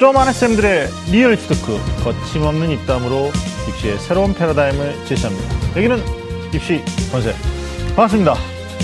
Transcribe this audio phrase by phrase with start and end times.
[0.00, 3.30] 좀 안다는 쌤들의 real 입시 talk 거침없는 입담으로
[3.68, 5.54] 입시의 새로운 패러다임을 제시합니다.
[5.76, 6.02] 여기는
[6.54, 7.34] 입시본색
[7.94, 8.34] 반갑습니다.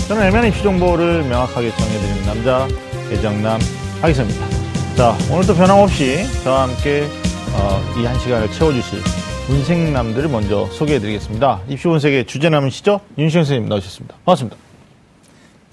[0.07, 2.67] 저는 애매한 입시 정보를 명확하게 정해드리는 남자
[3.11, 3.59] 애정남
[4.01, 4.47] 하기성입니다.
[4.95, 7.07] 자 오늘도 변함없이 저와 함께
[7.53, 9.01] 어, 이 한 시간을 채워주실
[9.47, 11.61] 문생남들을 먼저 소개해드리겠습니다.
[11.67, 12.99] 입시 본색의 주제남이시죠?
[13.17, 14.15] 윤시영 선생님 나오셨습니다.
[14.23, 14.66] 반갑습니다.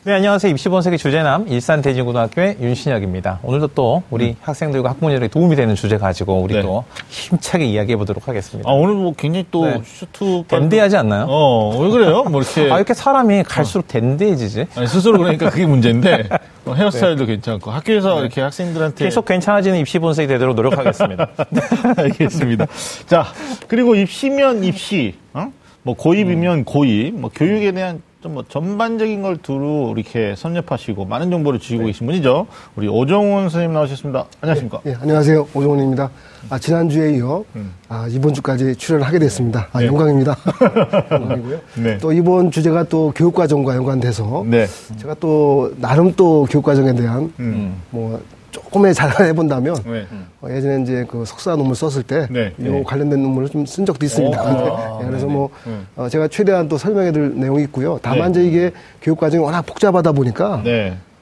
[0.06, 0.50] 네, 안녕하세요.
[0.52, 3.38] 입시본색의 주제남 일산 대진고등학교의 윤신혁입니다.
[3.42, 4.36] 오늘도 또 우리 음.
[4.42, 6.60] 학생들과 학부모님에게 도움이 되는 주제 가지고 우리 네.
[6.60, 8.68] 또 힘차게 이야기해 보도록 하겠습니다.
[8.68, 9.80] 아, 오늘 뭐 굉장히 또 네.
[9.82, 11.24] 슈트 댄디하지 않나요?
[11.30, 12.24] 어, 왜 그래요?
[12.24, 13.88] 뭐 이렇게 아, 이렇게 사람이 갈수록 어.
[13.88, 14.66] 댄디해지지?
[14.76, 16.28] 아니, 스스로 그러니까 그게 문제인데
[16.64, 17.32] 뭐 헤어스타일도 네.
[17.32, 18.20] 괜찮고 학교에서 네.
[18.20, 21.28] 이렇게 학생들한테 계속 괜찮아지는 입시 본색이 되도록 노력하겠습니다.
[21.96, 22.66] 알겠습니다.
[23.06, 23.24] 자,
[23.68, 25.50] 그리고 입시면 입시, 어?
[25.82, 26.64] 뭐 고입이면 음.
[26.64, 31.86] 고입, 뭐 교육에 대한 좀 뭐 전반적인 걸 두루 이렇게 섭렵하시고 많은 정보를 주시고 네.
[31.88, 32.46] 계신 분이죠.
[32.74, 34.24] 우리 오정훈 선생님 나오셨습니다.
[34.40, 34.80] 안녕하십니까?
[34.82, 35.48] 네, 네 안녕하세요.
[35.54, 36.10] 오정훈입니다.
[36.50, 37.72] 아, 지난주에 이어 음.
[37.88, 39.68] 아, 이번 주까지 출연을 하게 됐습니다.
[39.72, 39.86] 아, 네.
[39.86, 40.36] 영광입니다.
[41.12, 41.60] 영광이고요.
[41.76, 41.98] 네.
[41.98, 44.66] 또 이번 주제가 또 교육과정과 연관돼서 네.
[44.98, 47.80] 제가 또 나름 또 교육과정에 대한 음.
[47.90, 48.20] 뭐
[48.54, 50.06] 조금의 자랑을 해본다면 네.
[50.40, 52.52] 어, 예전에 이제 그 석사 논문 썼을 때이 네.
[52.56, 52.82] 네.
[52.84, 54.40] 관련된 논문을 좀 쓴 적도 있습니다.
[54.40, 55.06] 오, 아, 네.
[55.08, 55.72] 그래서 뭐 네.
[55.96, 57.98] 어, 제가 최대한 또 설명해드릴 내용이 있고요.
[58.00, 58.70] 다만 이제 이게
[59.02, 60.62] 교육 과정이 워낙 복잡하다 보니까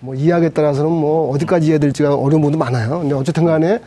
[0.00, 3.00] 뭐 이해하기에 따라서는 뭐 어디까지 이해해야 될지가 어려운 부분도 많아요.
[3.00, 3.78] 근데 어쨌든 간에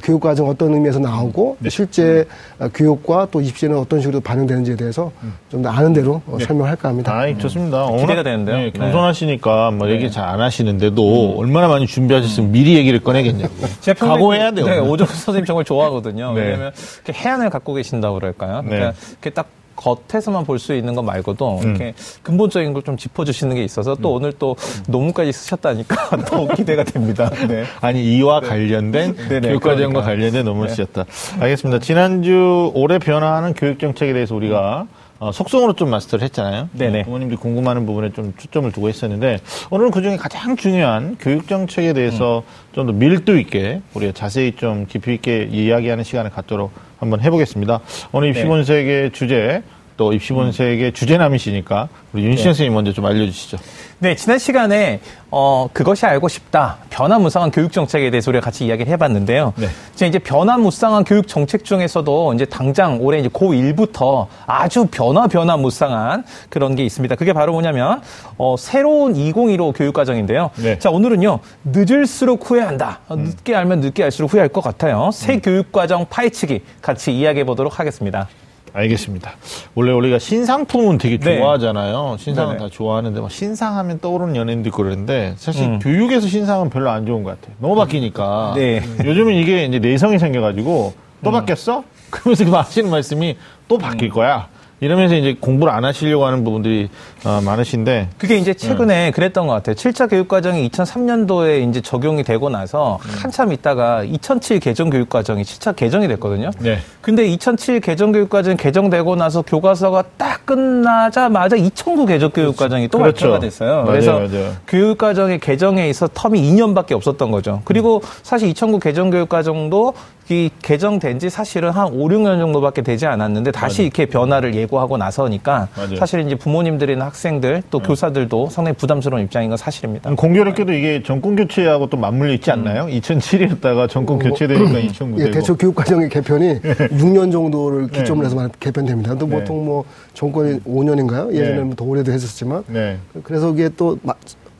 [0.00, 1.70] 교육과정 어떤 의미에서 나오고 네.
[1.70, 2.24] 실제
[2.60, 2.70] 음.
[2.72, 5.34] 교육과 또 입시에는 어떤 식으로 반영되는지에 대해서 음.
[5.50, 6.44] 좀더 아는 대로 네.
[6.44, 7.12] 설명할까 합니다.
[7.12, 7.88] 아, 좋습니다.
[7.88, 7.98] 음.
[7.98, 8.56] 기대가 되는데요.
[8.56, 10.10] 네, 겸손하시니까 뭐 얘기 네.
[10.10, 11.38] 잘안 하시는데도 음.
[11.38, 12.52] 얼마나 많이 준비하셨으면 음.
[12.52, 13.52] 미리 얘기를 꺼내겠냐고.
[13.80, 14.66] 제가 각오해야 돼요.
[14.66, 16.32] 네, 오정 선생님 정말 좋아하거든요.
[16.32, 16.40] 네.
[16.40, 16.72] 왜냐하면
[17.10, 18.62] 해안을 갖고 계신다고 그럴까요?
[18.64, 21.62] 그러니까 이렇게 딱 겉에서만 볼 수 있는 것 말고도 음.
[21.68, 24.16] 이렇게 근본적인 걸 좀 짚어주시는 게 있어서 또 음.
[24.16, 24.56] 오늘 또
[24.88, 27.30] 논문까지 쓰셨다니까 더 기대가 됩니다.
[27.48, 27.64] 네.
[27.80, 28.48] 아니 이와 네.
[28.48, 30.74] 관련된 교육과정과 관련된 논문 네.
[30.74, 31.04] 쓰셨다.
[31.40, 31.78] 알겠습니다.
[31.80, 34.86] 지난주 올해 변화하는 교육 정책에 대해서 우리가
[35.22, 36.68] 어, 속성으로 좀 마스터를 했잖아요.
[36.72, 37.04] 네네.
[37.04, 39.38] 부모님들이 궁금하는 부분에 좀 초점을 두고 했었는데
[39.70, 42.74] 오늘은 그 중에 가장 중요한 교육 정책에 대해서 음.
[42.74, 47.78] 좀더 밀도 있게 우리가 자세히 좀 깊이 있게 이야기하는 시간을 갖도록 한번 해보겠습니다.
[48.10, 49.10] 오늘 입시본색의 네.
[49.12, 49.62] 주제
[49.96, 50.92] 또 입시본색의 음.
[50.92, 52.42] 주제남이시니까 우리 윤시현 네.
[52.44, 53.58] 선생님 먼저 좀 알려주시죠.
[54.02, 56.78] 네, 지난 시간에 어, 그것이 알고 싶다.
[56.90, 59.54] 변화무쌍한 교육 정책에 대해서 우리가 같이 이야기를 해봤는데요.
[59.56, 59.68] 네.
[60.08, 66.84] 이제 변화무쌍한 교육 정책 중에서도 이제 당장 올해 이제 고1부터 아주 변화 변화무쌍한 그런 게
[66.84, 67.14] 있습니다.
[67.14, 68.02] 그게 바로 뭐냐면
[68.38, 70.50] 어, 새로운 2015 교육과정인데요.
[70.56, 70.78] 네.
[70.80, 71.38] 자, 오늘은요.
[71.64, 73.00] 늦을수록 후회한다.
[73.12, 73.24] 음.
[73.24, 75.10] 늦게 알면 늦게 알수록 후회할 것 같아요.
[75.12, 75.40] 새 음.
[75.40, 78.28] 교육과정 파헤치기 같이 이야기해 보도록 하겠습니다.
[78.72, 79.32] 알겠습니다.
[79.74, 81.38] 원래 우리가 신상품은 되게 네.
[81.38, 82.16] 좋아하잖아요.
[82.18, 82.64] 신상은 네네.
[82.64, 85.78] 다 좋아하는데 막 신상하면 떠오르는 연예인도 있고 그러는데 사실 음.
[85.78, 87.56] 교육에서 신상은 별로 안 좋은 것 같아요.
[87.60, 88.54] 너무 바뀌니까.
[88.56, 88.82] 네.
[89.04, 91.32] 요즘은 이게 이제 내성이 생겨가지고 또 음.
[91.32, 91.84] 바뀌었어?
[92.10, 93.36] 그러면서 그 하시는 말씀이
[93.68, 94.14] 또 바뀔 음.
[94.14, 94.48] 거야.
[94.80, 96.88] 이러면서 이제 공부를 안 하시려고 하는 부분들이
[97.24, 99.12] 어, 많으신데 그게 이제 최근에 음.
[99.12, 99.76] 그랬던 것 같아요.
[99.76, 103.10] 7차 교육과정이 2003년도에 이제 적용이 되고 나서 음.
[103.22, 106.50] 한참 있다가 2007 개정 교육과정이 7차 개정이 됐거든요.
[106.58, 106.78] 네.
[107.00, 113.20] 근데 2007 개정 교육과정 개정되고 나서 교과서가 딱 끝나자마자 2009 개정 교육과정이 또 그렇죠.
[113.26, 113.70] 발표가 됐어요.
[113.70, 114.52] 맞아요, 그래서 맞아요.
[114.66, 117.62] 교육과정의 개정에 있어 텀이 2년밖에 없었던 거죠.
[117.64, 119.94] 그리고 사실 2009 개정 교육과정도
[120.28, 123.82] 이 개정된 지 사실은 한 5, 6년 정도밖에 되지 않았는데 다시 맞아.
[123.82, 125.68] 이렇게 변화를 예고하고 나서니까.
[125.98, 127.86] 사실 이제 부모님들이나 학생들 또 네.
[127.88, 130.14] 교사들도 상당히 부담스러운 입장인 건 사실입니다.
[130.14, 132.84] 공교롭게도 이게 정권 교체하고 또 맞물려 있지 않나요?
[132.84, 132.90] 음.
[132.90, 136.60] 2007이었다가 정권 어, 교체되니까 2009 예, 대초 교육 과정의 개편이
[136.96, 139.14] 6년 정도를 기점으로 해서 개편됩니다.
[139.16, 139.38] 또 네.
[139.38, 139.84] 보통 뭐
[140.14, 141.32] 정권이 5년인가요?
[141.32, 141.76] 예전에는 네.
[141.76, 142.98] 더 오래도 했었지만 네.
[143.22, 143.98] 그래서 이게 또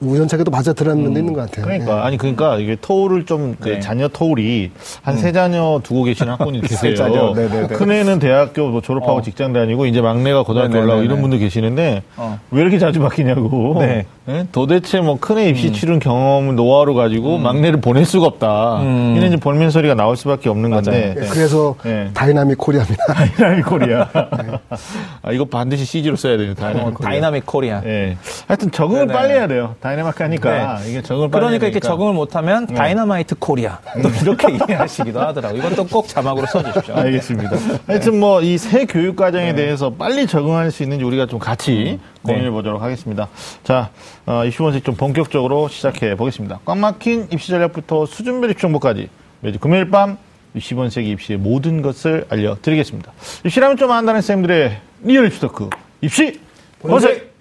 [0.02, 1.64] 우연찮게도 맞아 들었는 면도 음, 있는 것 같아요.
[1.64, 2.00] 그러니까 네.
[2.02, 3.80] 아니 그러니까 이게 터울을 좀그 네.
[3.80, 4.70] 자녀 터울이
[5.02, 5.32] 한세 음.
[5.32, 6.94] 자녀 두고 계시는 학부모님 계세요.
[6.96, 7.32] 자녀.
[7.32, 9.22] 큰 애는 대학교 뭐 졸업하고 어.
[9.22, 10.78] 직장 다니고 이제 막내가 고등학교.
[10.78, 12.38] 올라오고 이런 분들 계시는데 어.
[12.50, 13.76] 왜 이렇게 자주 바뀌냐고.
[13.78, 14.06] 네.
[14.24, 14.46] 네?
[14.52, 15.72] 도대체 뭐 큰애 입시 음.
[15.72, 17.42] 치른 경험 노하우를 가지고 음.
[17.42, 18.80] 막내를 보낼 수가 없다.
[18.82, 19.14] 음.
[19.16, 20.82] 이런 이제 볼멘 소리가 나올 수밖에 없는 맞아요.
[20.82, 21.14] 건데.
[21.18, 21.26] 네.
[21.28, 22.10] 그래서 네.
[22.14, 23.04] Dynamic Korea입니다.
[23.12, 24.08] Dynamic Korea.
[25.22, 26.54] 아 이거 반드시 CG로 써야 돼요.
[26.54, 27.10] 다이나믹 어, Korea.
[27.10, 27.80] Dynamic Korea.
[27.80, 28.16] 네.
[28.46, 29.12] 하여튼 적응을 네네.
[29.18, 29.74] 빨리 해야 돼요.
[29.80, 30.90] dynamic하니까 네.
[30.90, 32.74] 이게 적응을 빨리 그러니까 이렇게 적응을 못하면 네.
[32.74, 35.58] dynamite Korea 또 이렇게 이해하시기도 하더라고요.
[35.60, 36.94] 이것도 꼭 자막으로 써주십시오.
[36.94, 37.56] 알겠습니다.
[37.86, 39.62] 하여튼 뭐 이 새 교육 과정에 네.
[39.64, 42.28] 대해서 빨리 적응할 수 있는지 우리가 좀 같이 음.
[42.28, 43.28] 고민해 보도록 하겠습니다.
[43.64, 43.90] 자,
[44.26, 46.60] 어, 입시본색 좀 본격적으로 시작해 보겠습니다.
[46.64, 49.08] 꽉 막힌 입시 전략부터 수준별 입시 정보까지
[49.40, 50.18] 매주 금요일 밤
[50.54, 53.12] 입시본색 입시의 모든 것을 알려드리겠습니다.
[53.44, 55.68] 입시라면 좀 안다는 쌤들의 real 입시 talk
[56.00, 56.40] 입시
[56.80, 57.32] 본색!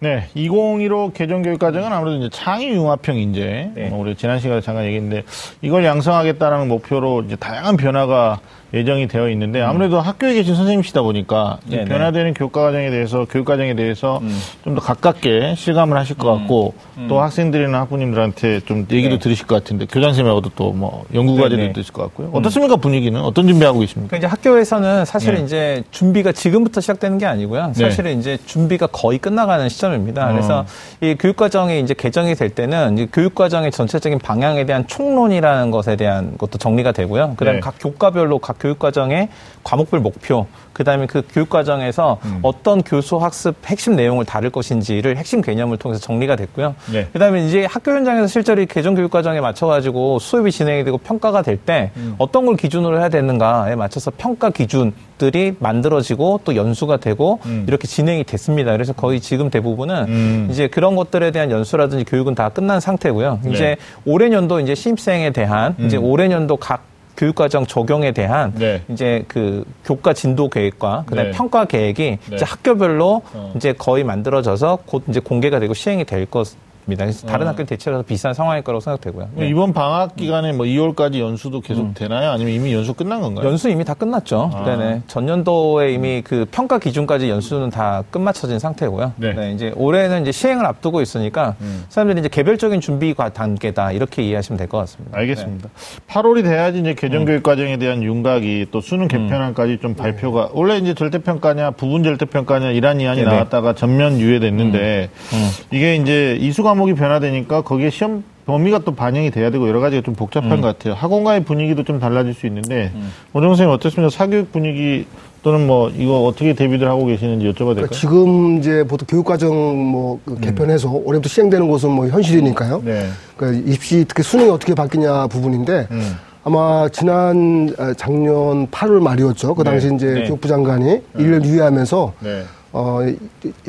[0.00, 3.90] 네, 2015 개정교육과정은 아무래도 이제 창의 융합형 인재, 네.
[3.92, 5.24] 우리 지난 시간에 잠깐 얘기했는데
[5.60, 8.38] 이걸 양성하겠다는 목표로 이제 다양한 변화가
[8.72, 10.00] 예정이 되어 있는데 아무래도 음.
[10.02, 14.38] 학교에 계신 선생님이시다 보니까 변화되는 교과 과정에 대해서 교육 과정에 대해서 음.
[14.64, 16.38] 좀더 가깝게 실감을 하실 것 음.
[16.38, 17.06] 같고 음.
[17.08, 19.18] 또 학생들이나 학부님들한테 좀 얘기도 네.
[19.18, 22.30] 들으실 것 같은데 교장 선생님하고도 또 뭐 연구 과제도 있을 것 같고요.
[22.32, 24.08] 어떻습니까 분위기는 어떤 준비하고 계십니까?
[24.08, 25.42] 그러니까 이제 학교에서는 사실 네.
[25.42, 27.72] 이제 준비가 지금부터 시작되는 게 아니고요.
[27.74, 27.84] 네.
[27.84, 28.18] 사실은 네.
[28.18, 30.28] 이제 준비가 거의 끝나가는 시점입니다.
[30.28, 30.32] 어.
[30.32, 30.64] 그래서
[31.00, 36.36] 이 교육 과정이 이제 개정이 될 때는 교육 과정의 전체적인 방향에 대한 총론이라는 것에 대한
[36.38, 37.34] 것도 정리가 되고요.
[37.36, 37.60] 그다음에 네.
[37.60, 39.28] 각 교과별로 각 교육과정의
[39.64, 42.38] 과목별 목표, 그 다음에 그 교육과정에서 음.
[42.42, 46.76] 어떤 교수 학습 핵심 내용을 다룰 것인지를 핵심 개념을 통해서 정리가 됐고요.
[46.92, 47.08] 네.
[47.12, 51.90] 그 다음에 이제 학교 현장에서 실제로 이 개정 교육과정에 맞춰가지고 수업이 진행이 되고 평가가 될때
[51.96, 52.14] 음.
[52.18, 57.64] 어떤 걸 기준으로 해야 되는가에 맞춰서 평가 기준들이 만들어지고 또 연수가 되고 음.
[57.66, 58.70] 이렇게 진행이 됐습니다.
[58.70, 60.48] 그래서 거의 지금 대부분은 음.
[60.48, 63.40] 이제 그런 것들에 대한 연수라든지 교육은 다 끝난 상태고요.
[63.50, 63.76] 이제 네.
[64.04, 66.04] 올해 년도 이제 신입생에 대한 이제 음.
[66.04, 66.84] 올해 년도 각
[67.18, 68.82] 교육과정 적용에 대한 네.
[68.88, 71.36] 이제 그 교과 진도 계획과 그다음에 네.
[71.36, 72.34] 평가 계획이 네.
[72.34, 73.52] 이제 학교별로 어.
[73.56, 76.48] 이제 거의 만들어져서 곧 이제 공개가 되고 시행이 될 것.
[76.92, 77.04] 있습니다.
[77.04, 77.50] 그래서 다른 어.
[77.50, 79.28] 학교 대체로 비싼 상황일 거라고 생각되고요.
[79.34, 79.48] 네.
[79.48, 81.94] 이번 방학 기간에 뭐 2월까지 연수도 계속 음.
[81.94, 82.30] 되나요?
[82.30, 83.46] 아니면 이미 연수 끝난 건가요?
[83.46, 84.50] 연수 이미 다 끝났죠.
[84.54, 84.64] 아.
[84.64, 85.02] 네네.
[85.06, 89.12] 전년도에 이미 그 평가 기준까지 연수는 다 끝마쳐진 상태고요.
[89.16, 89.32] 네.
[89.34, 91.84] 네 이제 올해는 이제 시행을 앞두고 있으니까 음.
[91.88, 95.16] 사람들이 이제 개별적인 준비 단계다 이렇게 이해하시면 될 것 같습니다.
[95.18, 95.68] 알겠습니다.
[95.68, 96.12] 네.
[96.12, 97.42] 8월이 돼야지 이제 개정교육 음.
[97.42, 99.08] 과정에 대한 윤곽이 또 수능 음.
[99.08, 103.22] 개편안까지 좀 발표가 원래 이제 절대평가냐 부분 절대평가냐 이란 이안이.
[103.22, 105.48] 나왔다가 전면 유예됐는데 음.
[105.70, 110.14] 이게 이제 이수감 과목이 변화되니까 거기에 시험 범위가 또 반영이 돼야 되고 여러 가지가 좀
[110.14, 110.60] 복잡한 음.
[110.60, 110.94] 것 같아요.
[110.94, 113.10] 학원과의 분위기도 좀 달라질 수 있는데 음.
[113.34, 114.10] 오정 선생님 어떻습니까?
[114.10, 115.06] 사교육 분위기
[115.42, 117.74] 또는 뭐 이거 어떻게 대비들 하고 계시는지 여쭤봐도 될까요?
[117.74, 119.52] 그러니까 지금 이제 보통 교육과정
[119.90, 121.02] 뭐그 개편해서 음.
[121.04, 122.82] 올해부터 시행되는 것은 뭐 현실이니까요.
[122.84, 123.08] 네.
[123.36, 126.16] 그러니까 입시 특히 수능이 어떻게 바뀌냐 부분인데 음.
[126.44, 129.54] 아마 지난 아, 작년 8월 말이었죠.
[129.54, 129.96] 그 당시 네.
[129.96, 130.22] 이제 네.
[130.22, 132.44] 교육부 장관이 1년 유예하면서 네.
[132.80, 133.00] 어,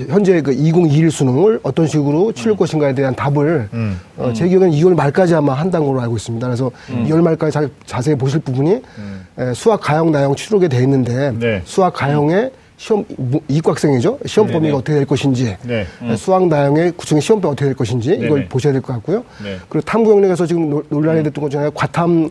[0.07, 2.57] 현재 그 2021 수능을 어떤 식으로 치를 음.
[2.57, 3.99] 것인가에 대한 답을 음.
[4.17, 6.45] 어, 제 기억에는 2월 말까지 아마 한다는 걸로 알고 있습니다.
[6.45, 7.07] 그래서 음.
[7.09, 9.25] 2월 말까지 자, 자세히 보실 부분이 음.
[9.39, 11.59] 에, 수학, 가형, 나형 치르게 돼 있는데 네.
[11.65, 13.03] 수학, 가형에 시험
[13.49, 14.19] 이과학생이죠.
[14.25, 14.73] 시험 범위가 네네.
[14.77, 15.85] 어떻게 될 것인지, 네.
[16.01, 16.15] 음.
[16.15, 18.25] 수학 나형의 구청의 시험 범위 어떻게 될 것인지 네네.
[18.25, 19.25] 이걸 보셔야 될 것 같고요.
[19.43, 19.57] 네.
[19.67, 21.23] 그리고 탐구 영역에서 지금 논란이 음.
[21.23, 22.29] 됐던 것 중에 과탐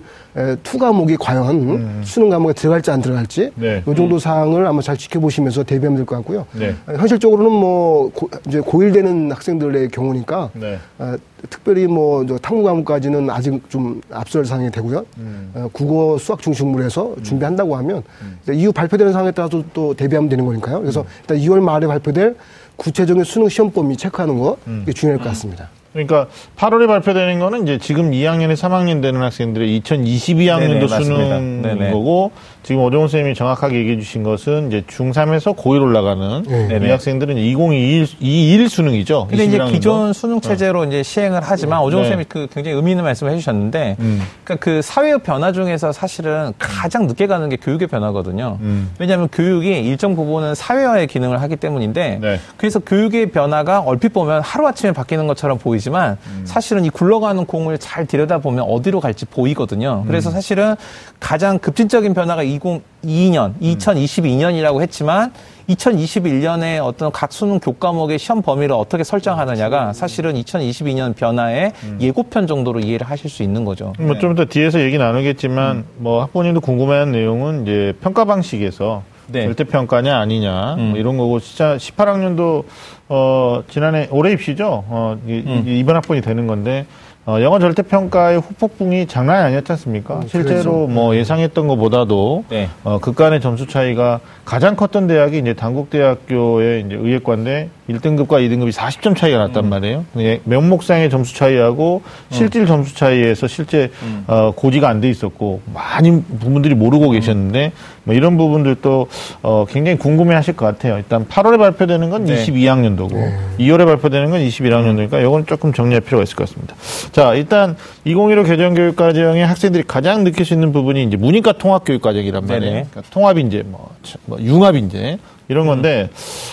[0.62, 2.00] 투 과목이 과연 음.
[2.02, 3.82] 수능 과목에 들어갈지 안 들어갈지 네.
[3.86, 4.18] 이 정도 음.
[4.18, 6.46] 사항을 아마 잘 지켜보시면서 대비하면 될 것 같고요.
[6.54, 6.74] 네.
[6.86, 10.78] 현실적으로는 뭐 고, 이제 고1 되는 학생들의 경우니까 네.
[10.98, 11.14] 어,
[11.50, 15.04] 특별히 뭐 탐구 과목까지는 아직 좀 앞설 상황이 되고요.
[15.18, 15.50] 음.
[15.54, 17.22] 어, 국어 수학 중심으로 해서 음.
[17.22, 18.38] 준비한다고 하면 음.
[18.54, 20.80] 이후 발표되는 상황에 따라서 또 대비하면 되는 거니까요.
[20.80, 21.06] 그래서 음.
[21.20, 22.36] 일단 2월 말에 발표될
[22.76, 24.80] 구체적인 수능 시험 범위 체크하는 거 음.
[24.84, 25.30] 이게 중요할 것 음.
[25.30, 25.68] 같습니다.
[25.92, 31.90] 그러니까 8월에 발표되는 거는 이제 지금 2학년에 3학년 되는 학생들의 2022학년도 네네, 수능인 네네.
[31.90, 32.30] 거고
[32.68, 36.78] 지금 오정훈 선생님이 정확하게 얘기해 주신 것은 이제 중3에서 고1 올라가는 네.
[36.82, 39.28] 이 학생들은 2021 21 수능이죠.
[39.30, 40.84] 근데 이제 기존 수능 체제로 어.
[40.84, 41.86] 이제 시행을 하지만 네.
[41.86, 42.08] 오정훈 네.
[42.10, 44.20] 선생님이 그 굉장히 의미 있는 말씀을 해 주셨는데 음.
[44.44, 48.58] 그러니까 그 사회의 변화 중에서 사실은 가장 늦게 가는 게 교육의 변화거든요.
[48.60, 48.90] 음.
[48.98, 52.38] 왜냐하면 교육이 일정 부분은 사회화의 기능을 하기 때문인데 네.
[52.58, 56.42] 그래서 교육의 변화가 얼핏 보면 하루아침에 바뀌는 것처럼 보이지만 음.
[56.44, 60.04] 사실은 이 굴러가는 공을 잘 들여다보면 어디로 갈지 보이거든요.
[60.06, 60.34] 그래서 음.
[60.34, 60.76] 사실은
[61.18, 65.32] 가장 급진적인 변화가 2022년, 2022년이라고 했지만
[65.68, 71.98] 2021년에 어떤 각 수능 교과목의 시험 범위를 어떻게 설정하느냐가 사실은 2022년 변화의 음.
[72.00, 73.92] 예고편 정도로 이해를 하실 수 있는 거죠.
[73.98, 74.34] 뭐좀 네.
[74.34, 75.84] 더 뒤에서 얘기 나누겠지만 음.
[75.98, 79.44] 뭐 학부모님도 궁금해하는 내용은 이제 평가 방식에서 네.
[79.44, 80.90] 절대 평가냐 아니냐 뭐 음.
[80.90, 82.64] 뭐 이런 거고 진짜 18학년도
[83.10, 84.84] 어 지난해 올해 입시죠.
[84.88, 85.64] 어 이, 음.
[85.66, 86.86] 이번 학번이 되는 건데
[87.28, 90.14] 어, 영어 절대평가의 후폭풍이 장난이 아니었지 않습니까?
[90.14, 90.70] 음, 실제로 그렇죠.
[90.88, 91.16] 뭐 음.
[91.16, 92.70] 예상했던 것보다도 네.
[92.84, 99.38] 어, 극간의 점수 차이가 가장 컸던 대학이 이제 단국대학교의 이제 의예과인데 1등급과 2등급이 40점 차이가
[99.38, 99.68] 났단 음.
[99.68, 100.04] 말이에요.
[100.44, 102.34] 명목상의 점수 차이하고 음.
[102.34, 104.24] 실질 점수 차이에서 실제 음.
[104.26, 107.12] 어, 고지가 안 돼 있었고 많은 부분들이 모르고 음.
[107.12, 107.72] 계셨는데
[108.04, 109.06] 뭐 이런 부분들도
[109.42, 110.96] 어, 굉장히 궁금해하실 것 같아요.
[110.96, 112.42] 일단 8월에 발표되는 건 네.
[112.42, 113.38] 22학년도고 네.
[113.58, 116.74] 2월에 발표되는 건 21학년도니까 이건 조금 정리할 필요가 있을 것 같습니다.
[117.18, 121.82] 자, 일단 2015 개정 교육 과정의 학생들이 가장 느낄 수 있는 부분이 이제 문이과 통합
[121.84, 122.86] 교육 과정이란 말이에요.
[122.90, 123.90] 그러니까 통합 인재, 뭐,
[124.26, 126.10] 뭐 융합 인재 이런 건데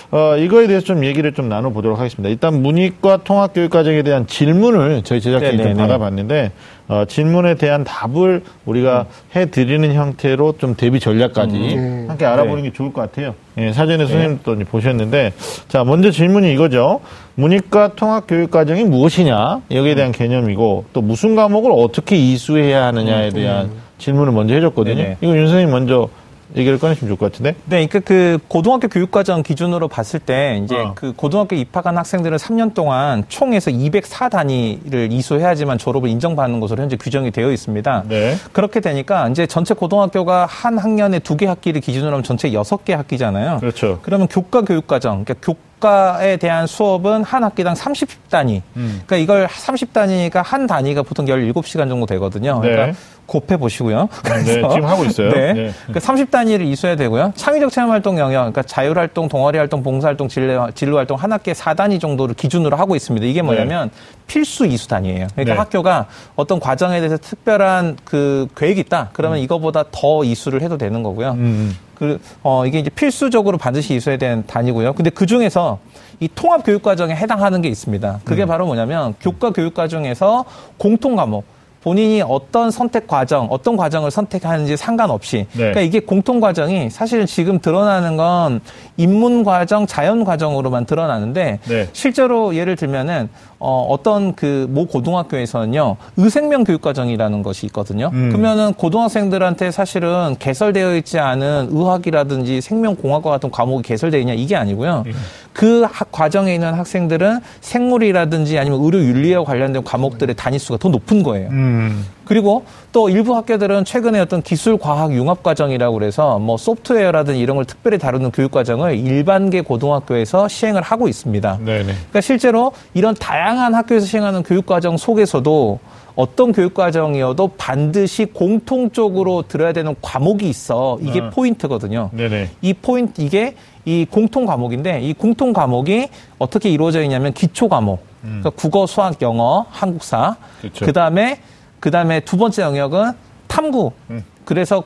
[0.10, 2.30] 어, 이거에 대해서 좀 얘기를 좀 나눠 보도록 하겠습니다.
[2.30, 6.52] 일단 문이과 통합 교육 과정에 대한 질문을 저희 제작진이 좀 받아봤는데
[6.88, 9.40] 어, 질문에 대한 답을 우리가 음.
[9.40, 12.06] 해드리는 형태로 좀 대비 전략까지 음.
[12.08, 12.70] 함께 알아보는 네.
[12.70, 13.34] 게 좋을 것 같아요.
[13.58, 14.08] 예, 사전에 네.
[14.08, 15.34] 선생님도 보셨는데
[15.68, 17.02] 자 먼저 질문이 이거죠.
[17.36, 24.54] 문이과 통합교육과정이 무엇이냐 여기에 대한 개념이고 또 무슨 과목을 어떻게 이수해야 하느냐에 대한 질문을 먼저
[24.56, 24.96] 해줬거든요.
[24.96, 25.18] 네네.
[25.22, 26.10] 이거 윤 선생님 먼저
[26.56, 27.52] 얘기를 꺼내시면 좋을 것 같은데?
[27.66, 30.92] 네, 그러니까 그 고등학교 교육과정 기준으로 봤을 때 이제 어.
[30.96, 37.52] 그 고등학교 입학한 학생들은 3년 동안 총에서 204단위를 이수해야지만 졸업을 인정받는 것으로 현재 규정이 되어
[37.52, 38.04] 있습니다.
[38.08, 38.36] 네.
[38.52, 42.94] 그렇게 되니까 이제 전체 고등학교가 한 학년에 두 개 학기를 기준으로 하면 전체 여섯 개
[42.94, 43.60] 학기잖아요.
[43.60, 44.00] 그렇죠.
[44.04, 45.34] 그러면 교과 교육과정, 그러니까
[45.82, 48.62] 교과에 대한 수업은 한 학기당 30단위.
[48.78, 49.02] 음.
[49.06, 52.62] 그러니까 이걸 30단위니까 한 단위가 보통 17시간 정도 되거든요.
[52.62, 52.94] 그러니까 네.
[53.26, 54.08] 곱해 보시고요.
[54.24, 55.32] 네, 지금 하고 있어요.
[55.32, 55.54] 네.
[55.54, 55.72] 네.
[55.88, 57.34] 그러니까 30단위를 이수해야 되고요.
[57.36, 61.32] 창의적 체험 활동 영역, 그러니까 자율 활동, 동아리 활동, 봉사 활동, 진로, 진로 활동 한
[61.32, 63.26] 학기에 4단위 정도를 기준으로 하고 있습니다.
[63.26, 64.24] 이게 뭐냐면 네.
[64.28, 65.28] 필수 이수 단위예요.
[65.34, 65.60] 그러니까 네.
[65.60, 69.10] 학교가 어떤 과정에 대해서 특별한 그 계획이 있다.
[69.14, 69.44] 그러면 음.
[69.44, 71.32] 이거보다 더 이수를 해도 되는 거고요.
[71.32, 71.40] 음.
[71.40, 71.78] 음.
[71.96, 74.94] 그, 어, 이게 이제 필수적으로 반드시 이수해야 되는 단위고요.
[74.94, 75.80] 근데 그 중에서
[76.20, 78.20] 이 통합 교육 과정에 해당하는 게 있습니다.
[78.26, 78.48] 그게 음.
[78.48, 80.46] 바로 뭐냐면 교과 교육 과정에서
[80.78, 81.55] 공통 과목
[81.86, 85.46] 본인이 어떤 선택 과정, 어떤 과정을 선택하는지 상관없이.
[85.52, 85.58] 네.
[85.58, 88.60] 그러니까 이게 공통 과정이 사실은 지금 드러나는 건
[88.98, 91.88] 인문 과정, 자연 과정으로만 드러나는데 네.
[91.94, 98.10] 실제로 예를 들면은 어, 어떤 그 모 고등학교에서는요 의생명 교육 과정이라는 것이 있거든요.
[98.14, 98.30] 음.
[98.30, 105.04] 그러면은 고등학생들한테 사실은 개설되어 있지 않은 의학이라든지 생명공학과 같은 과목이 개설되어 있냐 이게 아니고요.
[105.06, 105.14] 음.
[105.56, 111.48] 그 과정에 있는 학생들은 생물이라든지 아니면 의료 윤리와 관련된 과목들의 단위수가 더 높은 거예요.
[111.50, 112.06] 음.
[112.26, 117.56] 그리고 또 일부 학교들은 최근에 어떤 기술 과학 융합 과정이라고 그래서 뭐 소프트웨어라든 지 이런
[117.56, 121.60] 걸 특별히 다루는 교육 과정을 일반계 고등학교에서 시행을 하고 있습니다.
[121.64, 121.84] 네네.
[121.84, 125.80] 그러니까 실제로 이런 다양한 학교에서 시행하는 교육 과정 속에서도
[126.16, 130.98] 어떤 교육 과정이어도 반드시 공통적으로 들어야 되는 과목이 있어.
[131.02, 131.30] 이게 아.
[131.30, 132.10] 포인트거든요.
[132.14, 132.50] 네네.
[132.62, 133.56] 이 포인트 이게
[133.86, 138.06] 이 공통 과목인데 이 공통 과목이 어떻게 이루어져 있냐면 기초 과목.
[138.24, 138.42] 음.
[138.42, 140.36] 그러니까 국어, 수학, 영어, 한국사.
[140.60, 140.86] 그렇죠.
[140.86, 141.40] 그다음에
[141.80, 143.14] 그 다음에 두 번째 영역은
[143.48, 143.92] 탐구.
[144.10, 144.24] 음.
[144.44, 144.84] 그래서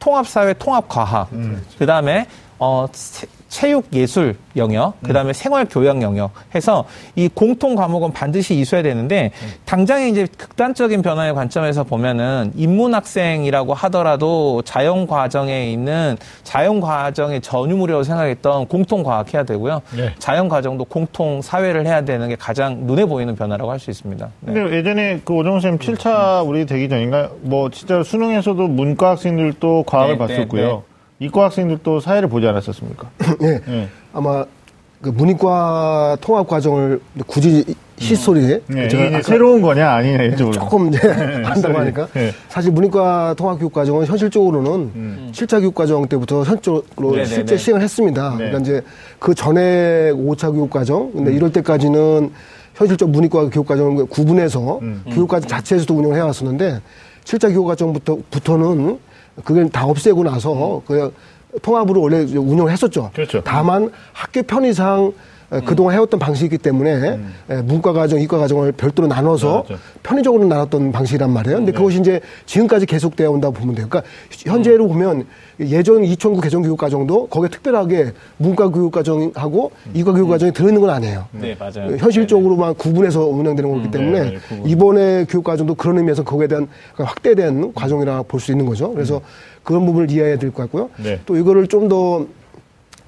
[0.00, 1.32] 통합사회, 통합과학.
[1.32, 1.64] 음.
[1.78, 2.26] 그 다음에
[2.58, 2.86] 어
[3.50, 5.32] 체육 예술 영역, 그 다음에 음.
[5.32, 6.84] 생활 교양 영역 해서
[7.16, 9.48] 이 공통 과목은 반드시 이수해야 되는데 음.
[9.64, 18.04] 당장에 이제 극단적인 변화의 관점에서 보면은 인문 학생이라고 하더라도 자연 과정에 있는 자연 과정의 전유물이라고
[18.04, 19.82] 생각했던 공통 과학 해야 되고요.
[19.96, 20.14] 네.
[20.18, 24.28] 자연 과정도 공통 사회를 해야 되는 게 가장 눈에 보이는 변화라고 할 수 있습니다.
[24.40, 24.52] 네.
[24.52, 30.18] 근데 예전에 그 오정훈 선생님 7차 우리 되기 전인가 뭐 진짜 수능에서도 문과 학생들도 과학을
[30.18, 30.89] 네, 네 봤었고요.
[31.20, 31.26] 네.
[31.26, 33.10] 이과 학생들도 사회를 보지 않았었습니까?
[33.40, 33.60] 네.
[33.66, 33.88] 네.
[34.12, 34.44] 아마
[35.00, 37.64] 그 문이과 통합 과정을 굳이
[37.96, 42.32] 시소리에 네, 제가 새로운 거냐 아니냐 조금 이제 네, 한다고 하니까 네.
[42.48, 45.32] 사실 문이과 통합 교육 과정은 현실적으로는 음.
[45.34, 47.62] 7차 교육 과정 때부터 현적으로 네, 네, 실제 네.
[47.62, 48.34] 시행을 했습니다.
[48.36, 48.82] 그러니까 이제
[49.18, 51.36] 그 전에 5차 교육 과정 근데 음.
[51.36, 52.30] 이럴 때까지는
[52.74, 55.02] 현실적 문이과 교육 과정을 구분해서 음.
[55.10, 56.80] 교육 과정 자체에서도 운영을 해왔었는데
[57.24, 58.98] 7차 교육 과정부터 부터는
[59.44, 61.12] 그걸 다 없애고 나서 그
[61.62, 63.10] 통합으로 원래 운영을 했었죠.
[63.14, 63.42] 그렇죠.
[63.42, 65.12] 다만 학교 편의상 음.
[65.66, 67.34] 그동안 해왔던 방식이기 때문에 음.
[67.64, 71.56] 문과 과정, 이과 과정을 별도로 나눠서 네, 편의적으로 나눴던 방식이란 말이에요.
[71.58, 71.76] 근데 네.
[71.76, 73.86] 그것이 이제 지금까지 계속되어 온다고 보면 돼요.
[73.90, 74.88] 그러니까 현재로 음.
[74.88, 75.26] 보면
[75.58, 79.90] 예전 2009 개정 교육 과정도 거기에 특별하게 문과 교육 과정하고 음.
[79.92, 81.26] 이과 교육 과정이 들어있는 건 아니에요.
[81.32, 81.96] 네, 맞아요.
[81.96, 86.68] 현실적으로만 구분해서 운영되는 거기 음, 때문에 네, 네, 이번에 교육 과정도 그런 의미에서 거기에 대한
[86.94, 88.92] 확대된 과정이라 볼 수 있는 거죠.
[88.94, 89.20] 그래서 음.
[89.64, 90.88] 그런 부분을 이해해야 될 것 같고요.
[90.96, 91.18] 네.
[91.26, 92.24] 또 이거를 좀더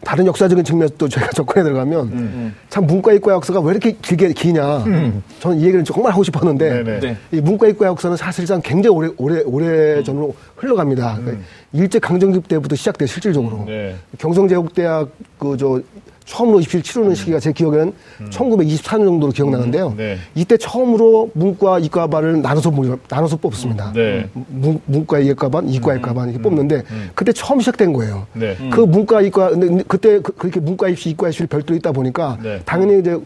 [0.04, 0.64] 다른 역사적인
[0.98, 2.54] 또 저희가 접근해 들어가면 음, 음.
[2.68, 5.22] 참 문과 이과 역사가 왜 이렇게 길게 기냐 음.
[5.40, 7.16] 저는 이 얘기를 정말 하고 싶었는데 네, 네.
[7.30, 10.04] 이 문과 이과 역사는 사실상 굉장히 오래 오래 오래 음.
[10.04, 11.18] 전으로 흘러갑니다.
[11.20, 13.96] 그러니까 일제 강점기 때부터 시작돼 실질적으로 네.
[14.18, 15.80] 경성제국대학 그 저
[16.24, 17.14] 처음으로 입시를 치르는 음.
[17.14, 18.30] 시기가 제 기억에는 음.
[18.30, 19.88] 1924년 정도로 기억나는데요.
[19.88, 19.96] 음.
[19.96, 20.18] 네.
[20.34, 22.72] 이때 처음으로 문과 이과반을 나눠서
[23.08, 23.92] 나눠서 뽑습니다.
[23.92, 24.28] 네.
[24.32, 26.82] 문, 문과 이과반, 이과 이과반 이렇게 뽑는데
[27.14, 28.26] 그때 처음 시작된 거예요.
[28.32, 28.56] 네.
[28.70, 32.60] 그 문과 이과 근데 그때 그, 렇게 문과 입시, 이과 입시를 별도로 있다 보니까 네.
[32.64, 33.18] 당연히 이제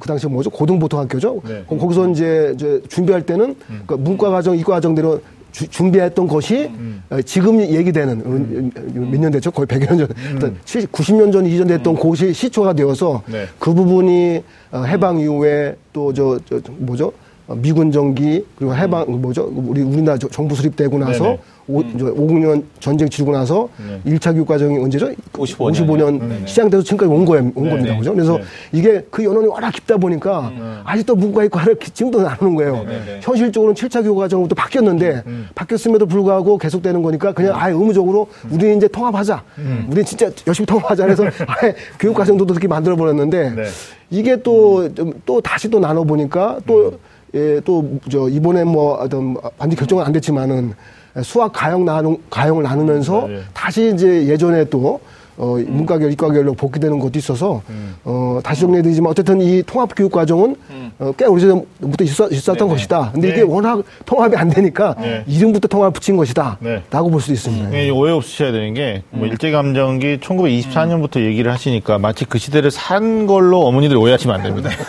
[0.00, 1.42] 그 당시 뭐죠 고등보통학교죠.
[1.46, 1.64] 네.
[1.68, 3.82] 거기서 이제, 이제 준비할 때는 음.
[3.86, 5.20] 그 문과 과정, 이과 과정대로
[5.54, 7.02] 주, 준비했던 것이 음.
[7.10, 8.72] 어, 지금 얘기되는 음.
[9.10, 9.52] 몇년 됐죠?
[9.52, 10.08] 거의 100여 년
[10.40, 10.58] 전, 음.
[10.64, 11.96] 90년 전 이전됐던 음.
[11.96, 13.46] 곳이 시초가 되어서 네.
[13.60, 14.42] 그 부분이
[14.72, 17.12] 어, 해방 이후에 또 저 저 뭐죠?
[17.48, 19.20] 미군 정기 그리고 해방 음.
[19.20, 21.38] 뭐죠 우리 우리나라 정부 수립되고 나서 네네.
[21.66, 21.96] 오, 음.
[21.96, 24.12] 50년 전쟁 치르고 나서 네.
[24.12, 25.10] 1차 교육 과정이 언제죠?
[25.32, 27.44] 55년, 55년 시작돼서 지금까지 온 거예요.
[27.54, 27.92] 온 겁니다.
[27.92, 27.98] 네.
[27.98, 28.12] 그죠?
[28.12, 28.44] 그래서 네.
[28.72, 30.80] 이게 그 연원이 워낙 깊다 보니까 음.
[30.84, 32.84] 아직도 문과 이과를 지금도 나누는 거예요.
[32.84, 33.20] 네네.
[33.22, 35.48] 현실적으로는 7차 교육 과정부터 바뀌었는데 음.
[35.54, 39.42] 바뀌었음에도 불구하고 계속되는 거니까 그냥 아예 의무적으로 우리는 이제 통합하자.
[39.58, 39.86] 음.
[39.86, 41.04] 우리는 진짜 열심히 통합하자.
[41.04, 43.64] 그래서 아예 교육 과정도 그렇게 만들어 버렸는데 네.
[44.10, 44.88] 이게 또,
[45.24, 46.98] 또 다시 또 나눠 보니까 또
[47.34, 50.74] 예, 또, 저, 이번에 뭐, 어떤, 완전 결정은 안 됐지만은,
[51.22, 53.40] 수학 가형 나누, 가형을 나누면서 네, 네.
[53.52, 55.00] 다시 이제 예전에 또
[55.36, 57.96] 어, 문과결, 이과결로 복귀되는 것도 있어서, 음.
[58.04, 60.90] 어, 다시 정리해드리지만, 어쨌든 이 통합교육 과정은, 음.
[60.98, 62.70] 어, 꽤 오래전부터 있었, 있었던 네네.
[62.70, 63.10] 것이다.
[63.12, 63.32] 근데 네.
[63.32, 65.24] 이게 워낙 통합이 안 되니까, 네.
[65.26, 66.58] 이름부터 통합을 붙인 것이다.
[66.60, 66.82] 네.
[66.90, 67.70] 라고 볼 수 있습니다.
[67.70, 69.32] 네, 오해 없으셔야 되는 게, 뭐, 음.
[69.32, 74.70] 일제감정기 1924년부터 얘기를 하시니까, 마치 그 시대를 산 걸로 어머니들 오해하시면 안 됩니다.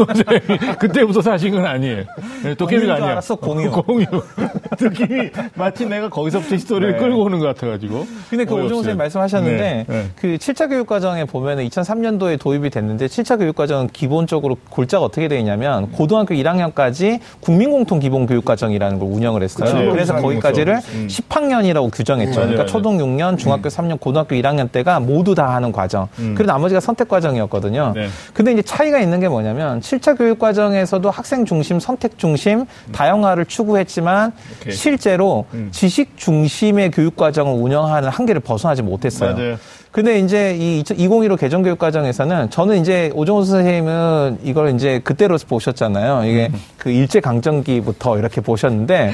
[0.78, 2.04] 그때부터 사신 건 아니에요.
[2.56, 3.10] 도깨비가 아니야.
[3.10, 3.70] 알았어, 공유.
[3.70, 4.06] 공유.
[4.80, 6.98] 느낌이 마치 내가 거기서부터 스토리를 네.
[6.98, 8.06] 끌고 오는 것 같아가지고.
[8.28, 10.06] 근데 그 오종호 선생님 말씀하셨는데, 네.
[10.16, 15.38] 그 7차 교육 과정에 보면은 2003년도에 도입이 됐는데 7차 교육 과정은 기본적으로 골자가 어떻게 되어
[15.38, 19.64] 있냐면 고등학교 1학년까지 국민공통 기본 교육 과정이라는 걸 운영을 했어요.
[19.64, 19.90] 그쵸.
[19.90, 21.08] 그래서 거기까지를 음.
[21.10, 22.40] 10학년이라고 규정했죠.
[22.40, 22.46] 음.
[22.46, 23.98] 그러니까 초등 6년, 중학교 3년, 음.
[23.98, 26.08] 고등학교 1학년 때가 모두 다 하는 과정.
[26.18, 26.34] 음.
[26.36, 27.92] 그리고 나머지가 선택 과정이었거든요.
[27.96, 28.08] 네.
[28.32, 32.66] 근데 이제 차이가 있는 게 뭐냐면 7차 교육 과정에서도 학생 중심, 선택 중심, 음.
[32.92, 34.72] 다양화를 추구했지만 오케이.
[34.72, 35.68] 실제로 음.
[35.72, 39.34] 지식 중심의 교육 과정을 운영하는 한계를 벗어나지 못했어요.
[39.34, 39.56] 맞아요.
[39.92, 46.24] 근데 이제 이 2015 개정 교육 과정에서는 저는 이제 오종호 선생님은 이걸 이제 그때로 보셨잖아요.
[46.30, 46.60] 이게 음.
[46.78, 49.12] 그 일제 강점기부터 이렇게 보셨는데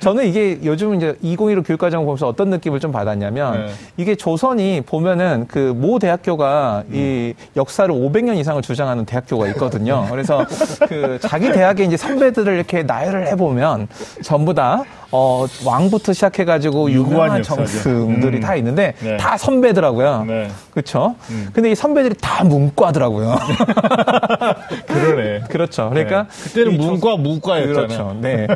[0.00, 3.72] 저는 이게 요즘 이제 2015 교육 과정을 보면서 어떤 느낌을 좀 받았냐면 네.
[3.96, 6.94] 이게 조선이 보면은 그 모 대학교가 음.
[6.94, 10.06] 이 역사를 500년 이상을 주장하는 대학교가 있거든요.
[10.10, 10.44] 그래서
[10.88, 13.88] 그 자기 대학의 이제 선배들을 이렇게 나열을 해보면
[14.22, 18.40] 전부 다 어, 왕부터 시작해가지고 유명한 정승들이 음.
[18.40, 19.16] 다 있는데 네.
[19.16, 20.24] 다 선배더라고요.
[20.26, 20.48] 네.
[20.72, 21.14] 그렇죠.
[21.30, 21.48] 음.
[21.52, 23.34] 근데 이 선배들이 다 문과더라고요.
[24.86, 25.40] 그러네.
[25.48, 25.88] 그렇죠.
[25.90, 26.42] 그러니까 네.
[26.44, 27.74] 그때는 문과 무과였잖아요.
[27.86, 28.16] 그렇죠.
[28.20, 28.46] 네.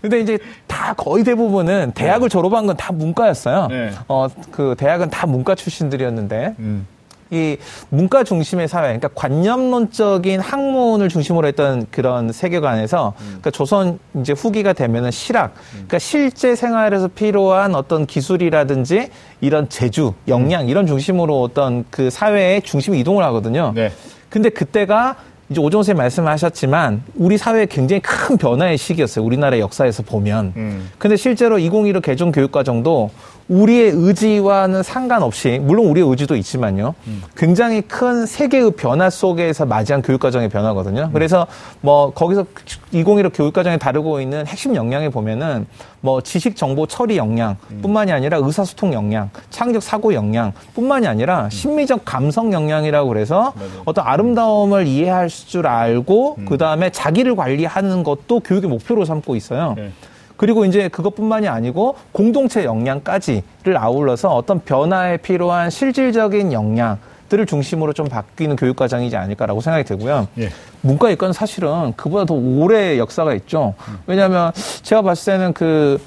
[0.00, 2.32] 근데 이제 다 거의 대부분은 대학을 네.
[2.32, 3.68] 졸업한 건 다 문과였어요.
[3.68, 3.90] 네.
[4.06, 6.54] 어, 그 대학은 다 문과 출신들이었는데.
[6.58, 6.86] 음.
[7.30, 7.56] 이
[7.88, 13.24] 문과 중심의 사회, 그러니까 관념론적인 학문을 중심으로 했던 그런 세계관에서, 음.
[13.26, 15.70] 그러니까 조선 이제 후기가 되면은 실학, 음.
[15.72, 20.68] 그러니까 실제 생활에서 필요한 어떤 기술이라든지 이런 재주, 역량 음.
[20.68, 23.72] 이런 중심으로 어떤 그 사회의 중심이 이동을 하거든요.
[23.74, 23.90] 네.
[24.28, 25.16] 근데 그때가
[25.48, 29.24] 이제 오종 선생님 말씀하셨지만 우리 사회에 굉장히 큰 변화의 시기였어요.
[29.24, 30.52] 우리나라 역사에서 보면.
[30.56, 30.90] 음.
[30.98, 33.10] 근데 실제로 2015 개정 교육과정도
[33.48, 36.94] 우리의 의지와는 상관없이 물론 우리의 의지도 있지만요.
[37.06, 37.22] 음.
[37.36, 41.02] 굉장히 큰 세계의 변화 속에서 맞이한 교육 과정의 변화거든요.
[41.04, 41.12] 음.
[41.12, 41.46] 그래서
[41.80, 42.44] 뭐 거기서
[42.92, 45.66] 2015 교육 과정에 다루고 있는 핵심 역량에 보면은
[46.00, 48.16] 뭐 지식 정보 처리 역량뿐만이 음.
[48.16, 51.50] 아니라 의사소통 역량, 창의적 사고 역량뿐만이 아니라 음.
[51.50, 53.52] 심미적 감성 역량이라고 그래서.
[53.84, 56.44] 어떤 아름다움을 이해할 줄 알고 음.
[56.46, 59.74] 그다음에 자기를 관리하는 것도 교육의 목표로 삼고 있어요.
[59.76, 59.92] 네.
[60.36, 68.06] 그리고 이제 그것뿐만이 아니고 공동체 역량까지를 아울러서 어떤 변화에 필요한 실질적인 역량 들을 중심으로 좀
[68.08, 70.28] 바뀌는 교육 과정이지 않을까라고 생각이 되고요.
[70.38, 70.50] 예.
[70.80, 73.74] 문과 이과는 사실은 그보다 더 오래 역사가 있죠.
[73.88, 73.98] 음.
[74.06, 76.00] 왜냐하면 제가 봤을 때는 그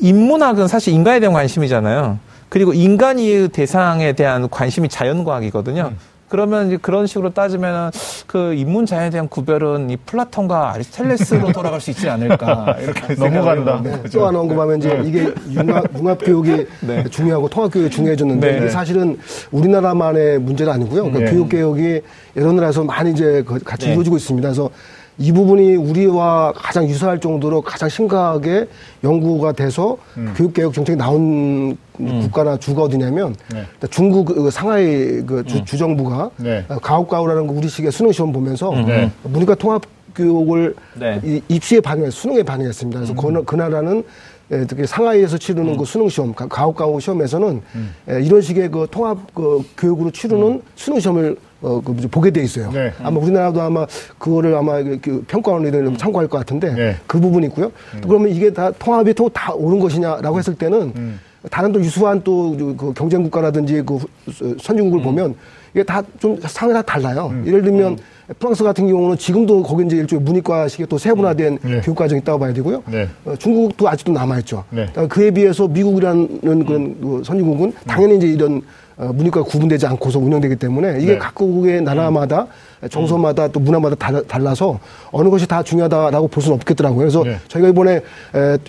[0.00, 2.18] 인문학은 사실 인간에 대한 관심이잖아요.
[2.50, 5.92] 그리고 인간의 대상에 대한 관심이 자연과학이거든요.
[5.92, 6.13] 음.
[6.34, 7.92] 그러면 이제 그런 식으로 따지면
[8.26, 13.80] 그 인문 자연에 대한 구별은 이 플라톤과 아리스텔레스로 돌아갈 수 있지 않을까 이렇게 넘어간다.
[13.80, 14.02] 네.
[14.12, 15.08] 또 하나 언급하면 이제 네.
[15.08, 17.04] 이게 융합, 융합 교육이 네.
[17.08, 18.58] 중요하고 통합 교육이 중요해졌는데 네.
[18.58, 19.16] 이게 사실은
[19.52, 21.12] 우리나라만의 문제는 아니고요.
[21.12, 22.00] 그 교육 개혁이
[22.34, 23.92] 여러 나라에서 많이 이제 같이 네.
[23.92, 24.48] 이루어지고 있습니다.
[24.48, 24.70] 그래서
[25.18, 28.66] 이 부분이 우리와 가장 유사할 정도로 가장 심각하게
[29.04, 30.34] 연구가 돼서 음.
[30.36, 32.20] 교육개혁 정책이 나온 음.
[32.22, 33.64] 국가나 주가 어디냐면 네.
[33.90, 35.64] 중국 그 상하이 그 주, 음.
[35.64, 36.64] 주정부가 네.
[36.82, 38.86] 가옥가오라는 우리식의 수능 시험 보면서 음.
[38.86, 39.10] 네.
[39.22, 39.82] 문과 통합
[40.16, 41.20] 교육을 네.
[41.48, 43.00] 입시에 반영해 수능에 반영했습니다.
[43.00, 44.04] 그래서 그, 그 나라는
[44.50, 45.76] 예, 특히 상하이에서 치르는 음.
[45.76, 47.94] 그 수능 시험, 가옥가옥 시험에서는 음.
[48.10, 50.62] 예, 이런 식의 그 통합 그 교육으로 치르는 음.
[50.76, 52.70] 수능 시험을 어, 그 보게 돼 있어요.
[52.72, 52.92] 네.
[53.02, 53.86] 아마 우리나라도 아마
[54.18, 55.96] 그거를 아마 그 평가원들이 음.
[55.96, 56.96] 참고할 것 같은데 네.
[57.06, 57.72] 그 부분이 있고요.
[57.94, 58.00] 음.
[58.02, 61.20] 또 그러면 이게 다 통합이 또다 옳은 것이냐라고 했을 때는 음.
[61.50, 63.98] 다른 또 유수한 또 그 경쟁 국가라든지 그
[64.60, 65.02] 선진국을 음.
[65.04, 65.34] 보면
[65.74, 67.28] 이게 다 좀 상황이 다 달라요.
[67.32, 67.44] 음.
[67.46, 67.96] 예를 들면 음.
[68.38, 71.80] 프랑스 같은 경우는 지금도 거기 이제 일종의 문이과식의 또 세분화된 네.
[71.82, 72.82] 교육 과정이 있다고 봐야 되고요.
[72.90, 73.08] 네.
[73.24, 74.64] 어, 중국도 아직도 남아 있죠.
[74.70, 74.86] 네.
[75.08, 78.60] 그에 비해서 미국이라는 그런 그 선진국은 당연히 이제 이런 어,
[78.96, 81.18] 문이과 구분되지 않고서 운영되기 때문에 이게 네.
[81.18, 82.46] 각국의 나라마다
[82.90, 84.78] 정서마다 또 문화마다 달라서
[85.10, 86.98] 어느 것이 다 중요하다라고 볼 수는 없겠더라고요.
[86.98, 87.36] 그래서 네.
[87.48, 88.00] 저희가 이번에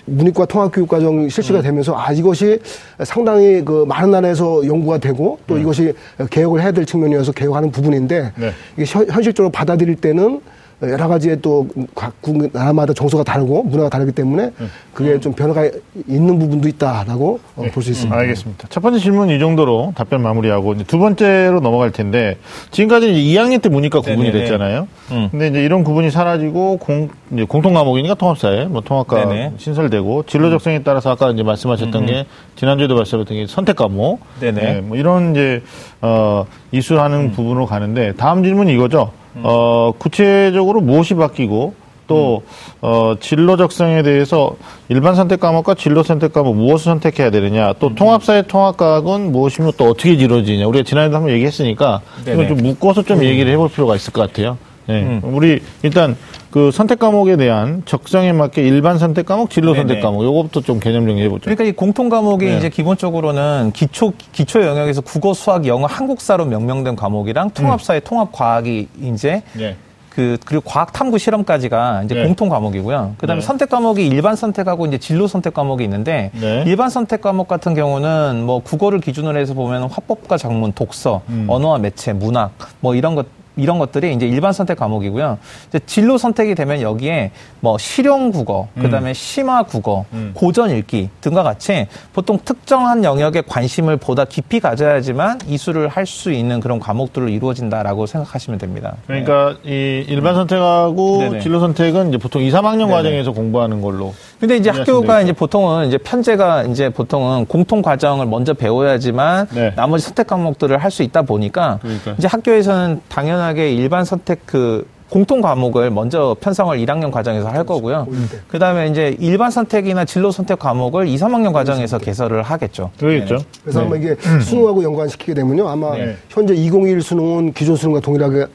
[0.06, 1.62] 문이과 통합교육 과정 실시가 음.
[1.62, 2.58] 되면서 아 이것이
[3.04, 5.60] 상당히 그 많은 나라에서 연구가 되고 또 음.
[5.60, 5.94] 이것이
[6.30, 8.52] 개혁을 해야 될 측면이어서 개혁하는 부분인데 네.
[8.76, 10.40] 이게 현실적으로 받아들일 때는
[10.82, 14.50] 여러 가지의 또 각국 나라마다 정서가 다르고 문화가 다르기 때문에
[14.92, 15.70] 그게 좀 변화가
[16.06, 17.70] 있는 부분도 있다라고 어, 네.
[17.70, 18.14] 볼수 있습니다.
[18.14, 18.68] 알겠습니다.
[18.68, 22.36] 첫 번째 질문 이 정도로 답변 마무리하고 이제 두 번째로 넘어갈 텐데
[22.72, 24.38] 지금까지 이제 2학년 때 문이과 구분이 네네네.
[24.44, 24.88] 됐잖아요.
[25.12, 25.28] 음.
[25.30, 29.52] 근데 이제 이런 구분이 사라지고 공, 이제 공통 과목이니까 통합사회, 뭐 통합과 네네.
[29.56, 32.06] 신설되고 진로 적성에 따라서 아까 이제 말씀하셨던 음.
[32.06, 34.60] 게 지난주에도 말씀하셨던 게 선택 과목, 네네.
[34.60, 35.62] 네, 뭐 이런 이제
[36.02, 37.32] 어 이수하는 음.
[37.32, 39.12] 부분으로 가는데 다음 질문이 이거죠.
[39.42, 41.74] 어, 구체적으로 무엇이 바뀌고
[42.06, 42.42] 또
[42.80, 44.56] 어, 진로 적성에 대해서
[44.88, 47.94] 일반 선택 과목과 진로 선택 과목 무엇을 선택해야 되느냐 또 음.
[47.94, 53.24] 통합사회 통합과학은 무엇이며 또 어떻게 이루어지냐 우리가 지난해도 한번 얘기했으니까 이걸 좀 묶어서 좀 음.
[53.24, 54.56] 얘기를 해볼 필요가 있을 것 같아요.
[54.86, 55.02] 네.
[55.02, 55.20] 음.
[55.24, 56.16] 우리 일단
[56.56, 59.80] 그 선택 과목에 대한 적성에 맞게 일반 선택 과목, 진로 네네.
[59.80, 61.42] 선택 과목 요것부터 좀 개념 정리해 보죠.
[61.42, 62.56] 그러니까 이 공통 과목이 네.
[62.56, 68.00] 이제 기본적으로는 기초 기초 영역에서 국어, 수학, 영어, 한국사로 명명된 과목이랑 통합사회, 음.
[68.04, 69.76] 통합 과학이 이제 네.
[70.08, 72.24] 그 그리고 과학 탐구 실험까지가 이제 네.
[72.24, 73.16] 공통 과목이고요.
[73.18, 73.46] 그다음에 네.
[73.46, 76.64] 선택 과목이 일반 선택하고 이제 진로 선택 과목이 있는데 네.
[76.66, 81.44] 일반 선택 과목 같은 경우는 뭐 국어를 기준으로 해서 보면 화법과 작문, 독서, 음.
[81.50, 85.38] 언어와 매체, 문학 뭐 이런 것 이런 것들이 이제 일반 선택 과목이고요.
[85.68, 89.14] 이제 진로 선택이 되면 여기에 뭐 실용 국어, 그다음에 음.
[89.14, 90.30] 심화 국어, 음.
[90.34, 96.60] 고전 읽기 등과 같이 보통 특정한 영역에 관심을 보다 깊이 가져야지만 이수를 할 수 있는
[96.60, 98.94] 그런 과목들로 이루어진다라고 생각하시면 됩니다.
[99.08, 99.70] 그러니까 네.
[99.72, 101.40] 이 일반 선택하고 네네.
[101.40, 102.92] 진로 선택은 이제 보통 2, 3학년 네네.
[102.92, 104.14] 과정에서 공부하는 걸로.
[104.40, 109.72] 근데 이제 학교가 이제 보통은 이제 편제가 이제 보통은 공통 과정을 먼저 배워야지만 네.
[109.74, 112.14] 나머지 선택 과목들을 할 수 있다 보니까 그러니까.
[112.16, 118.06] 이제 학교에서는 당연하게 일반 선택 그 공통 과목을 먼저 편성을 1학년 과정에서 할 거고요.
[118.48, 122.90] 그 다음에 이제 일반 선택이나 진로 선택 과목을 2, 3학년 과정에서 개설을 하겠죠.
[122.98, 123.36] 그렇겠죠.
[123.36, 123.44] 네.
[123.62, 123.86] 그래서 네.
[123.86, 124.40] 아마 이게 음.
[124.40, 125.68] 수능하고 연관시키게 되면요.
[125.68, 126.16] 아마 네.
[126.30, 128.46] 현재 2021 수능은 기존 수능과 동일하게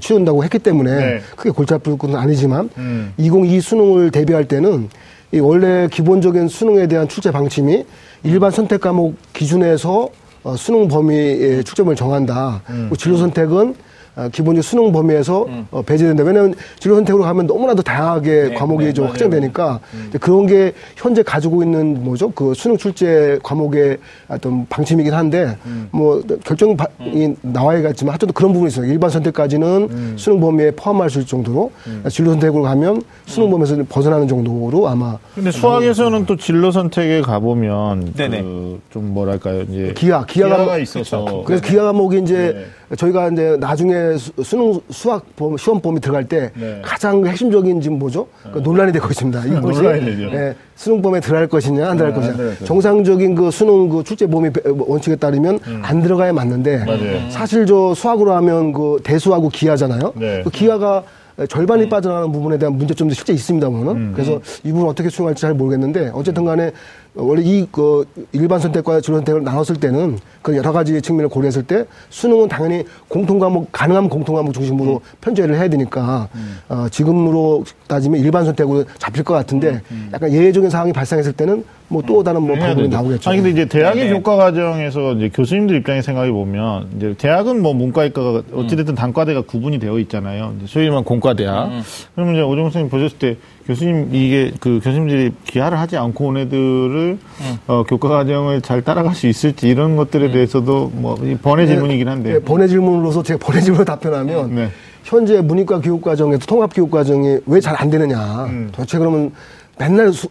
[0.00, 1.20] 치른다고 했기 때문에 네.
[1.36, 3.12] 크게 골치 아플 것은 아니지만 음.
[3.16, 4.88] 2022 수능을 대비할 때는
[5.32, 7.84] 이 원래 기본적인 수능에 대한 출제 방침이
[8.22, 10.08] 일반 선택 과목 기준에서
[10.44, 12.62] 어, 수능 범위의 축점을 정한다.
[12.70, 12.90] 음.
[12.96, 13.87] 진로 선택은 아,
[14.32, 15.66] 기본적인 수능 범위에서 음.
[15.70, 16.24] 어, 배제된다.
[16.24, 20.10] 왜냐하면 진로 선택으로 가면 너무나도 다양하게 네, 과목이 네, 좀 확장되니까 음.
[20.20, 25.88] 그런 게 현재 가지고 있는 뭐죠 그 수능 출제 과목의 어떤 방침이긴 한데 음.
[25.92, 27.36] 뭐 결정이 음.
[27.42, 28.86] 나와야겠지만 하여튼 그런 부분이 있어요.
[28.86, 30.14] 일반 선택까지는 음.
[30.16, 32.04] 수능 범위에 포함할 수 있을 정도로 음.
[32.10, 35.18] 진로 선택으로 가면 수능 범위에서 벗어나는 정도로 아마.
[35.34, 41.42] 근데 수학에서는 또 진로 선택에 가보면 그 좀 뭐랄까요 이제 기하 기하가, 기하가 있어서.
[41.44, 42.96] 그래서 기하 과목이 이제 네.
[42.96, 45.26] 저희가 이제 나중에 수능 수학
[45.58, 46.80] 시험 범위 들어갈 때 네.
[46.84, 48.26] 가장 핵심적인 지금 뭐죠?
[48.52, 49.44] 그 논란이 되고 있습니다.
[49.46, 52.54] 이것이 네, 수능 범위에 들어갈 것이냐 안 들어갈 네, 것이냐.
[52.64, 55.82] 정상적인 그 수능 그 출제 범위 원칙에 따르면 음.
[55.84, 57.30] 안 들어가야 맞는데 맞아요.
[57.30, 60.12] 사실 저 수학으로 하면 그 대수하고 기하잖아요.
[60.16, 60.42] 네.
[60.44, 61.02] 그 기하가
[61.48, 61.88] 절반이 음.
[61.88, 64.12] 빠져나가는 부분에 대한 문제점도 실제 있습니다만은 음.
[64.14, 66.72] 그래서 이 부분 어떻게 수용할지 잘 모르겠는데 어쨌든 간에
[67.18, 71.84] 원래 이 그 일반 선택과 진로 선택을 나눴을 때는 그 여러 가지 측면을 고려했을 때
[72.10, 75.00] 수능은 당연히 공통 과목 가능한 공통 과목 중심으로 음.
[75.20, 76.58] 편제를 해야 되니까 음.
[76.68, 79.80] 어, 지금으로 따지면 일반 선택으로 잡힐 것 같은데 음.
[79.90, 80.10] 음.
[80.14, 83.28] 약간 예외적인 상황이 발생했을 때는 뭐 또 다른 뭐 방법이 나오겠죠.
[83.30, 84.12] 아니 근데 이제 대학의 네.
[84.12, 89.98] 교과 과정에서 이제 교수님들 입장에 생각해 보면 이제 대학은 뭐 문과이과가 어찌됐든 단과대가 구분이 되어
[90.00, 90.54] 있잖아요.
[90.66, 91.70] 소위 말하면 공과대학.
[92.14, 93.36] 그러면 이제 오종 선생님 보셨을 때
[93.68, 97.58] 교수님 이게 그 교수님들이 기하를 하지 않고 온 애들을 음.
[97.66, 100.32] 어, 교과 과정을 잘 따라갈 수 있을지 이런 것들에 음.
[100.32, 104.70] 대해서도 뭐 번외 네, 질문이긴 한데 네, 번외 질문으로서 제가 번외 질문을 답변하면 네.
[105.04, 108.68] 현재 문이과 교육 과정에서 통합 교육 과정이 왜 잘 안 되느냐 음.
[108.72, 109.32] 도대체 그러면
[109.78, 110.28] 맨날 수,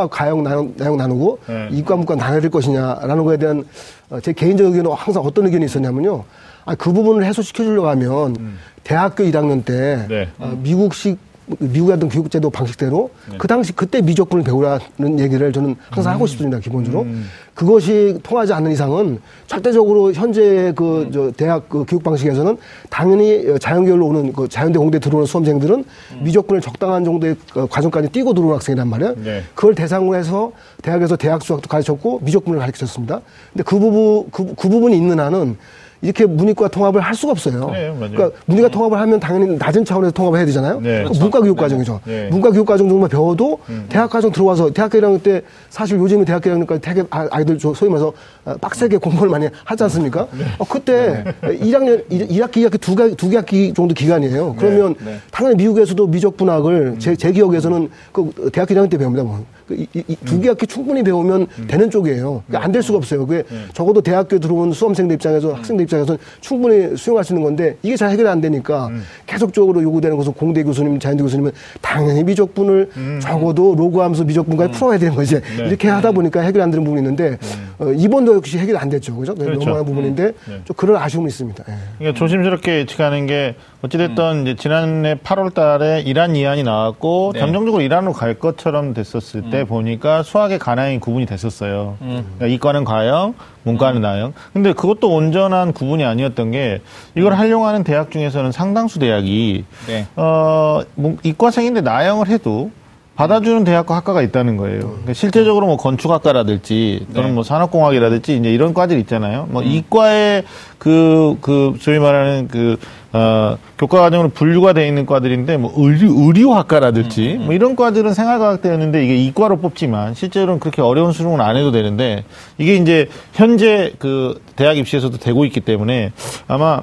[0.00, 1.68] 학 가형 나눠, 나누고 네.
[1.72, 3.64] 이과 문과 나눠야 될 것이냐라는 거에 대한
[4.08, 6.24] 어, 제 개인적 의견은 항상 어떤 의견이 있었냐면요.
[6.64, 8.58] 아, 그 부분을 해소시켜 주려고 하면 음.
[8.82, 10.28] 대학교 1학년 때 네.
[10.38, 11.27] 어, 미국식
[11.58, 13.38] 미국의 어떤 교육제도 방식대로 네.
[13.38, 16.14] 그 당시 그때 미적분을 배우라는 얘기를 저는 항상 음.
[16.14, 17.26] 하고 싶습니다 기본적으로 음.
[17.54, 21.32] 그것이 통하지 않는 이상은 절대적으로 현재 그저 음.
[21.32, 22.56] 대학 그 교육 방식에서는
[22.90, 26.20] 당연히 자연계열로 오는 그 자연대 공대 들어오는 수험생들은 음.
[26.22, 29.14] 미적분을 적당한 정도의 그 과정까지 뛰고 들어오는 학생이란 말이에요.
[29.24, 29.42] 네.
[29.54, 33.22] 그걸 대상으로 해서 대학에서 대학 수학도 가르쳤고 미적분을 가르쳤습니다.
[33.52, 35.56] 근데 그 부분 그, 그 부분이 있는 한은
[36.00, 37.70] 이렇게 문이과 통합을 할 수가 없어요.
[37.72, 40.80] 네, 그러니까 문이과 통합을 하면 당연히 낮은 차원에서 통합을 해야 되잖아요.
[40.80, 41.20] 네, 그렇죠.
[41.20, 42.00] 문과 교육 과정이죠.
[42.04, 42.24] 네.
[42.24, 42.28] 네.
[42.30, 43.86] 문과 교육 과정 정도만 배워도 음.
[43.88, 47.90] 대학 과정 들어와서 대학교 1학년 때 사실 요즘에 대학교 1학년 까지 되게 아, 아이들 소위
[47.90, 48.12] 말해서
[48.44, 50.28] 어, 빡세게 공부를 많이 하지 않습니까?
[50.32, 50.44] 네.
[50.58, 51.58] 어, 그때 네.
[51.58, 54.54] 1학년 1학기 2학기 두, 가, 두 학기 정도 기간이에요.
[54.58, 54.94] 그러면
[55.30, 56.98] 당연히 미국에서도 미적 분학을 음.
[56.98, 59.24] 제, 제 기억에서는 그 대학교 1학년 때 배웁니다.
[59.24, 59.44] 뭐.
[59.68, 61.66] 그 이, 이, 두개 학기 충분히 배우면 음.
[61.68, 62.42] 되는 쪽이에요.
[62.46, 63.26] 그러니까 안될 수가 없어요.
[63.26, 63.58] 그게 네.
[63.74, 68.26] 적어도 대학교 들어온 수험생들 입장에서 학생들 입장에서는 충분히 수용할 수 있는 건데 이게 잘 해결이
[68.26, 69.02] 안 되니까 음.
[69.26, 71.52] 계속적으로 요구되는 것은 공대 교수님, 자연대 교수님은
[71.82, 73.18] 당연히 미적분을 음.
[73.22, 74.72] 적어도 로그하면서 미적분까지 음.
[74.72, 75.34] 풀어야 되는 거지.
[75.34, 75.66] 네.
[75.66, 77.68] 이렇게 하다 보니까 해결이 안 되는 부분이 있는데 음.
[77.78, 79.14] 어, 이번도 역시 해결이 안 됐죠.
[79.16, 79.34] 그죠?
[79.34, 79.58] 그렇죠.
[79.60, 80.32] 넘어가는 부분인데 음.
[80.46, 80.60] 네.
[80.64, 81.64] 좀 그런 아쉬움이 있습니다.
[81.68, 81.74] 예.
[81.98, 87.40] 그러니까 조심스럽게 예측하는 게 어찌됐든 이제 지난해 8월 달에 이란 이안이 나왔고 네.
[87.40, 91.96] 잠정적으로 이란으로 갈 것처럼 됐었을 때 보니까 수학의 가능이 구분이 됐었어요.
[92.00, 94.32] 그러니까 이과는 과형, 문과는 나형.
[94.52, 96.80] 근데 그것도 온전한 구분이 아니었던 게
[97.16, 100.06] 이걸 활용하는 대학 중에서는 상당수 대학이 네.
[100.16, 100.82] 어
[101.22, 102.72] 이과생인데 나형을 해도
[103.18, 104.78] 받아주는 대학과 학과가 있다는 거예요.
[104.78, 107.34] 그러니까 실제적으로 뭐 건축학과라든지 또는 네.
[107.34, 109.48] 뭐 산업공학이라든지 이제 이런 과들 있잖아요.
[109.50, 109.66] 뭐 음.
[109.66, 110.44] 이과의
[110.78, 112.78] 그, 그, 소위 말하는 그,
[113.18, 117.44] 어, 교과 과정으로 분류가 되어 있는 과들인데 뭐 의류, 의류학과라든지 음, 음.
[117.46, 122.22] 뭐 이런 과들은 생활과학대였는데 이게 이과로 뽑지만 실제로는 그렇게 어려운 수능은 안 해도 되는데
[122.58, 126.12] 이게 이제 현재 그 대학 입시에서도 되고 있기 때문에
[126.46, 126.82] 아마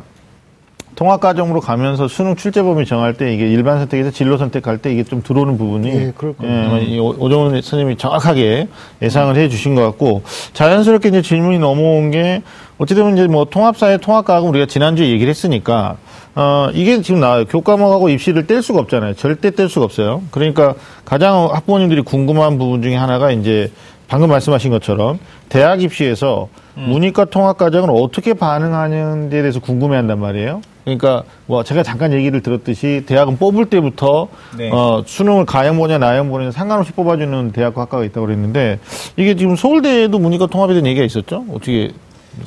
[0.95, 5.04] 통합 과정으로 가면서 수능 출제 범위 정할 때 이게 일반 선택에서 진로 선택할 때 이게
[5.04, 8.67] 좀 들어오는 부분이 예, 그럴 예, 오정훈 선생님이 정확하게
[9.02, 12.41] 예상을 해 주신 것 같고 자연스럽게 이제 질문이 넘어온 게
[12.78, 15.98] 어찌되면 이제 뭐 통합사회 통합과학은 우리가 지난주에 얘기를 했으니까
[16.36, 17.45] 어 이게 지금 나와요.
[17.45, 19.13] 교과목하고 입시를 뗄 수가 없잖아요.
[19.13, 20.21] 절대 뗄 수가 없어요.
[20.32, 23.71] 그러니까 가장 학부모님들이 궁금한 부분 중에 하나가 이제
[24.08, 25.17] 방금 말씀하신 것처럼
[25.48, 26.89] 대학 입시에서 음.
[26.89, 30.62] 문이과 통합 과정을 어떻게 반응하는지에 대해서 궁금해 한단 말이에요.
[30.84, 34.69] 그러니까 뭐 제가 잠깐 얘기를 들었듯이 대학은 뽑을 때부터 네.
[34.71, 38.80] 어 수능을 가형 보냐 나형 보냐 상관없이 뽑아주는 대학과 학과가 있다고 그랬는데
[39.15, 41.45] 이게 지금 서울대에도 문이과 통합에 대한 얘기가 있었죠?
[41.50, 41.91] 어떻게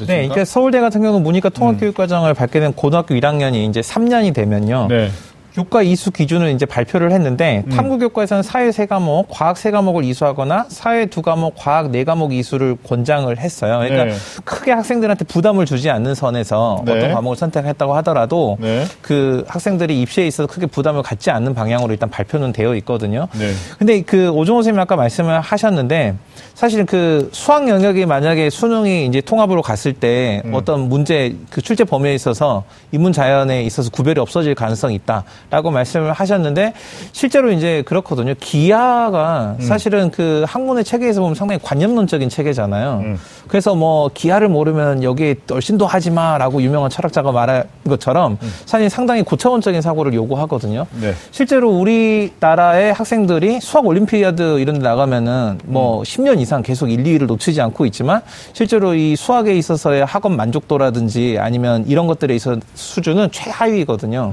[0.07, 2.35] 네, 이게 서울대 같은 경우는 문이과 통합교육과정을 음.
[2.35, 4.87] 받게 된 고등학교 1학년이 이제 3년이 되면요.
[4.89, 5.11] 네.
[5.59, 7.71] 교과 이수 기준을 이제 발표를 했는데 음.
[7.71, 12.33] 탐구 교과에서는 사회 세 과목, 과학 세 과목을 이수하거나 사회 두 과목, 과학 네 과목
[12.33, 13.81] 이수를 권장을 했어요.
[13.81, 14.15] 그러니까 네.
[14.45, 16.93] 크게 학생들한테 부담을 주지 않는 선에서 네.
[16.93, 18.85] 어떤 과목을 선택했다고 하더라도 네.
[19.03, 23.27] 그 학생들이 입시에 있어서 크게 부담을 갖지 않는 방향으로 일단 발표는 되어 있거든요.
[23.39, 23.53] 네.
[23.79, 26.15] 근데 그 오종호 선생님이 아까 말씀을 하셨는데
[26.55, 30.55] 사실 그 수학 영역이 만약에 수능이 이제 통합으로 갔을 때 음.
[30.55, 36.13] 어떤 문제 그 출제 범위에 있어서 인문 자연에 있어서 구별이 없어질 가능성이 있다 라고 말씀을
[36.13, 36.75] 하셨는데
[37.13, 38.35] 실제로 이제 그렇거든요.
[38.39, 39.65] 기하가 음.
[39.65, 43.01] 사실은 그 학문의 체계에서 보면 상당히 관념론적인 체계잖아요.
[43.05, 43.19] 음.
[43.47, 48.53] 그래서 뭐 기하를 모르면 여기에 얼씬도 하지 마라고 유명한 철학자가 말한 것처럼 음.
[48.67, 50.87] 사실 상당히 고차원적인 사고를 요구하거든요.
[51.01, 51.15] 네.
[51.31, 56.41] 실제로 우리나라의 학생들이 수학 올림피아드 이런 데 나가면은 뭐 10년 음.
[56.41, 61.85] 이상 이상 계속 1, 2위를 놓치지 않고 있지만 실제로 이 수학에 있어서의 학업 만족도라든지 아니면
[61.87, 64.33] 이런 것들에 있어 수준은 최하위거든요.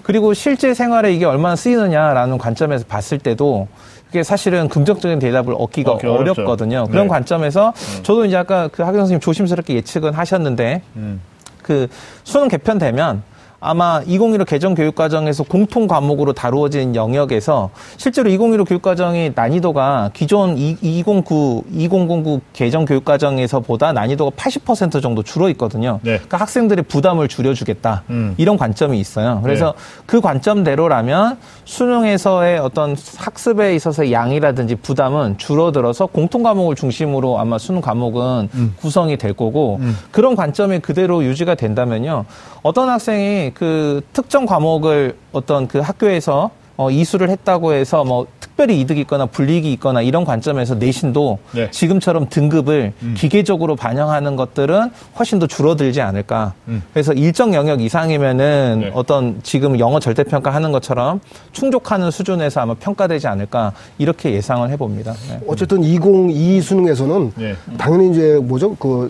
[0.00, 0.02] 음.
[0.02, 3.68] 그리고 실제 생활에 이게 얼마나 쓰이느냐라는 관점에서 봤을 때도
[4.06, 6.86] 그게 사실은 긍정적인 대답을 얻기가 어, 어렵거든요.
[6.90, 7.08] 그런 네.
[7.08, 8.02] 관점에서 음.
[8.02, 11.20] 저도 이제 아까 그 학교 선생님 조심스럽게 예측은 하셨는데 음.
[11.62, 11.86] 그
[12.24, 13.22] 수능 개편되면
[13.60, 17.68] 아마 2015 개정 교육과정에서 공통 과목으로 다루어진 영역에서
[17.98, 26.00] 실제로 2015 교육과정의 난이도가 기존 2009, 2009 개정 교육과정에서보다 난이도가 80% 정도 줄어 있거든요.
[26.02, 26.12] 네.
[26.12, 28.04] 그러니까 학생들의 부담을 줄여주겠다.
[28.08, 28.34] 음.
[28.38, 29.40] 이런 관점이 있어요.
[29.42, 30.02] 그래서 네.
[30.06, 38.48] 그 관점대로라면 수능에서의 어떤 학습에 있어서의 양이라든지 부담은 줄어들어서 공통 과목을 중심으로 아마 수능 과목은
[38.54, 38.74] 음.
[38.78, 39.96] 구성이 될 거고 음.
[40.10, 42.24] 그런 관점이 그대로 유지가 된다면요.
[42.62, 49.00] 어떤 학생이 그 특정 과목을 어떤 그 학교에서 어, 이수를 했다고 해서 뭐 특별히 이득이
[49.02, 51.70] 있거나 불이익이 있거나 이런 관점에서 내신도 네.
[51.70, 53.14] 지금처럼 등급을 음.
[53.18, 56.54] 기계적으로 반영하는 것들은 훨씬 더 줄어들지 않을까.
[56.68, 56.82] 음.
[56.94, 58.90] 그래서 일정 영역 이상이면은 네.
[58.94, 61.20] 어떤 지금 영어 절대평가 하는 것처럼
[61.52, 65.12] 충족하는 수준에서 아마 평가되지 않을까 이렇게 예상을 해봅니다.
[65.28, 65.40] 네.
[65.46, 67.56] 어쨌든 2022 수능에서는 네.
[67.76, 68.74] 당연히 이제 뭐죠?
[68.76, 69.06] 그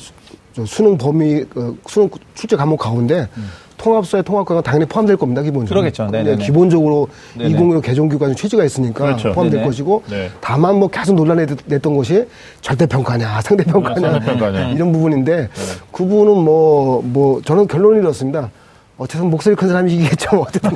[0.66, 3.48] 수능 범위, 그 수능 출제 과목 가운데 음.
[3.80, 5.80] 통합사회 통합과가 당연히 포함될 겁니다, 기본적으로.
[5.80, 6.08] 그러겠죠.
[6.10, 9.32] 네 기본적으로 2015 개정교과는 취지가 있으니까 그렇죠.
[9.32, 9.66] 포함될 네네.
[9.66, 10.30] 것이고, 네.
[10.40, 12.26] 다만 뭐 계속 논란이 냈던 것이
[12.60, 14.68] 절대평가냐, 상대평가냐, 상대평가냐.
[14.72, 15.48] 이런 부분인데, 네.
[15.90, 18.50] 그 부분은 뭐, 뭐, 저는 결론이 이렇습니다.
[19.00, 20.44] 어쨌든 목소리 큰 사람이 이기겠죠.
[20.46, 20.70] 어쨌든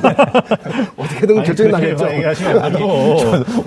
[0.97, 2.07] 어떻게든 결정이 나겠죠.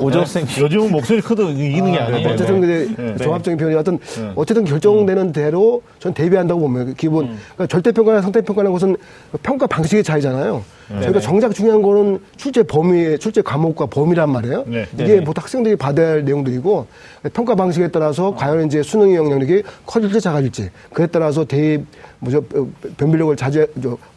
[0.01, 3.13] 오조 선 요즘은 목소리 크도 이기는 게 아, 니에요 어쨌든 근데 네.
[3.13, 3.17] 네.
[3.19, 4.33] 종합적인 표현이 어떤 네.
[4.35, 7.39] 어쨌든 결정되는 대로 전 대비한다고 보면 기본 음.
[7.55, 8.97] 그러니까 절대 평가나 상대 평가라는 것은
[9.45, 10.65] 평가 방식의 차이잖아요.
[10.91, 11.03] 네.
[11.03, 14.65] 저희가 정작 중요한 거는 출제 범위, 출제 과목과 범위란 말이에요.
[14.67, 14.87] 네.
[14.95, 16.87] 이게 보통 학생들이 받아야 할 내용들이고
[17.33, 21.85] 평가 방식에 따라서 과연 이제 수능의 영향력이 커질지 작아질지 그에 따라서 대입
[22.21, 22.43] 뭐죠
[22.97, 23.67] 변별력을 자제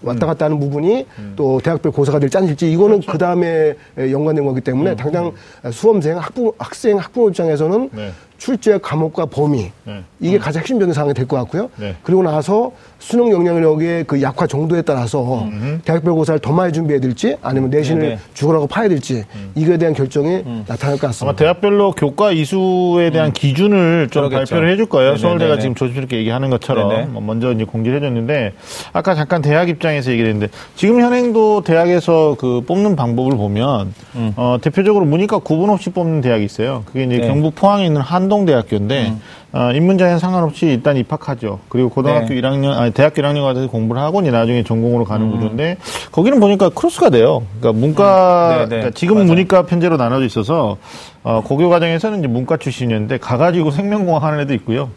[0.02, 1.34] 왔다 갔다 하는 부분이 음.
[1.36, 3.12] 또 대학별 고사가 될지 아닐지 이거는 그렇죠.
[3.12, 4.96] 그 다음에 연관된 거기 때문에 음.
[4.96, 5.32] 당장
[5.72, 8.12] 수험생 학부 학생 학부모 입장에서는 네.
[8.41, 10.04] 출제 과목과 범위 네.
[10.19, 10.39] 이게 음.
[10.39, 11.69] 가장 핵심적인 사항이 될 것 같고요.
[11.75, 11.95] 네.
[12.01, 15.80] 그리고 나서 수능 영향력의 그 약화 정도에 따라서 음.
[15.86, 18.19] 대학별 고사를 더 많이 준비해야 될지 아니면 내신을 네네.
[18.34, 19.51] 죽으라고 파야 될지 음.
[19.54, 20.65] 이거에 대한 결정이 음.
[20.67, 21.30] 나타날 것 같습니다.
[21.30, 23.34] 아마 대학별로 교과 이수에 대한 음.
[23.34, 24.56] 기준을 좀 그러겠죠.
[24.56, 25.10] 발표를 해줄 거예요.
[25.12, 25.21] 네네네.
[25.21, 27.06] 서울대가 지금 조심스럽게 얘기하는 것처럼 네네.
[27.10, 28.54] 뭐 먼저 이제 공지를 해줬는데
[28.91, 34.34] 아까 잠깐 대학 입장에서 얘기를 했는데 지금 현행도 대학에서 그 뽑는 방법을 보면 음.
[34.36, 36.82] 어, 대표적으로 문이과 구분 없이 뽑는 대학이 있어요.
[36.88, 37.27] 그게 이제 네.
[37.27, 39.22] 경북 포항에 있는 한 동대학교인데 음.
[39.54, 41.60] 어, 인문자에 상관없이 일단 입학하죠.
[41.67, 42.41] 그리고 고등학교 네.
[42.41, 45.32] 1학년, 아니 대학교 1학년 가서 공부를 하고 이제 나중에 전공으로 가는 음.
[45.32, 45.78] 구조인데
[46.12, 47.44] 거기는 보니까 크로스가 돼요.
[47.60, 48.58] 그러니까 문과, 음.
[48.58, 48.70] 네, 네.
[48.70, 49.34] 그러니까 지금은 맞아요.
[49.34, 50.78] 문이과 편제로 나눠져 있어서
[51.24, 54.89] 어, 고교 과정에서는 이제 문과 출신이었는데 가가지고 생명공학 하는 애도 있고요.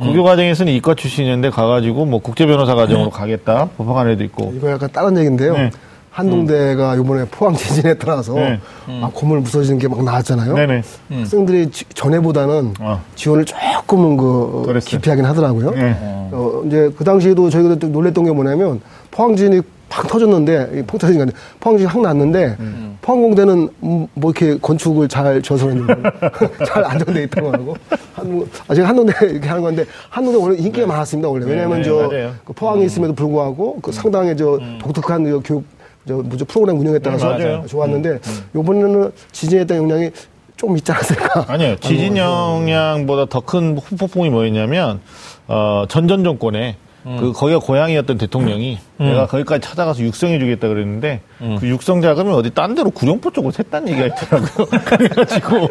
[0.00, 0.24] 고교 음.
[0.24, 3.16] 과정에서는 이과 출신이었는데 가가지고 뭐 국제 변호사 과정으로 네.
[3.16, 4.52] 가겠다 법학하는 애도 있고.
[4.56, 5.52] 이거 약간 다른 얘기인데요.
[5.54, 5.70] 네.
[6.10, 7.00] 한동대가 음.
[7.00, 8.58] 이번에 포항 지진에 따라서 네.
[8.88, 8.98] 음.
[9.00, 10.54] 막 건물 부서지는 게 막 나왔잖아요.
[10.54, 10.82] 네네.
[11.12, 11.18] 음.
[11.20, 13.00] 학생들이 지, 전에보다는 어.
[13.14, 14.90] 지원을 조금은 그 그랬어요.
[14.90, 15.70] 기피하긴 하더라고요.
[15.72, 15.96] 네.
[16.32, 21.16] 어, 이제 그 당시에도 저희가 또 놀랬던 게 뭐냐면 포항 지진이 팍 터졌는데 펑 터진
[21.16, 22.96] 게 아니라 포항시 확 났는데 음.
[23.02, 25.94] 포항공대는 뭐 이렇게 건축을 잘 저서했는데
[26.64, 27.76] 잘 안정돼 있다고 하고
[28.14, 30.86] 한 아직 한동대 이렇게 하는 건데 한동대 원래 인기가 네.
[30.86, 32.86] 많았습니다 원래 왜냐하면 네, 저그 포항에 음.
[32.86, 34.78] 있음에도 불구하고 그 상당히 저 음.
[34.80, 35.64] 독특한 그 교육
[36.08, 38.44] 저 뭐죠 프로그램 운영에 따라서 네, 좋았는데 음, 음.
[38.54, 40.10] 요번에는 지진에 대한 영향이
[40.56, 41.44] 좀 있지 않았을까?
[41.48, 41.76] 아니요.
[41.80, 45.00] 지진 영향보다 더 큰 후폭풍이 뭐였냐면
[45.48, 47.16] 어, 전전 정권에 음.
[47.18, 49.06] 그 거기가 고향이었던 대통령이 음.
[49.06, 51.56] 내가 거기까지 찾아가서 육성해주겠다 그랬는데 음.
[51.58, 54.66] 그 육성 자금을 어디 딴 데로 구룡포 쪽으로 샜다는 얘기가 있더라고요.
[54.84, 55.68] 그래가지고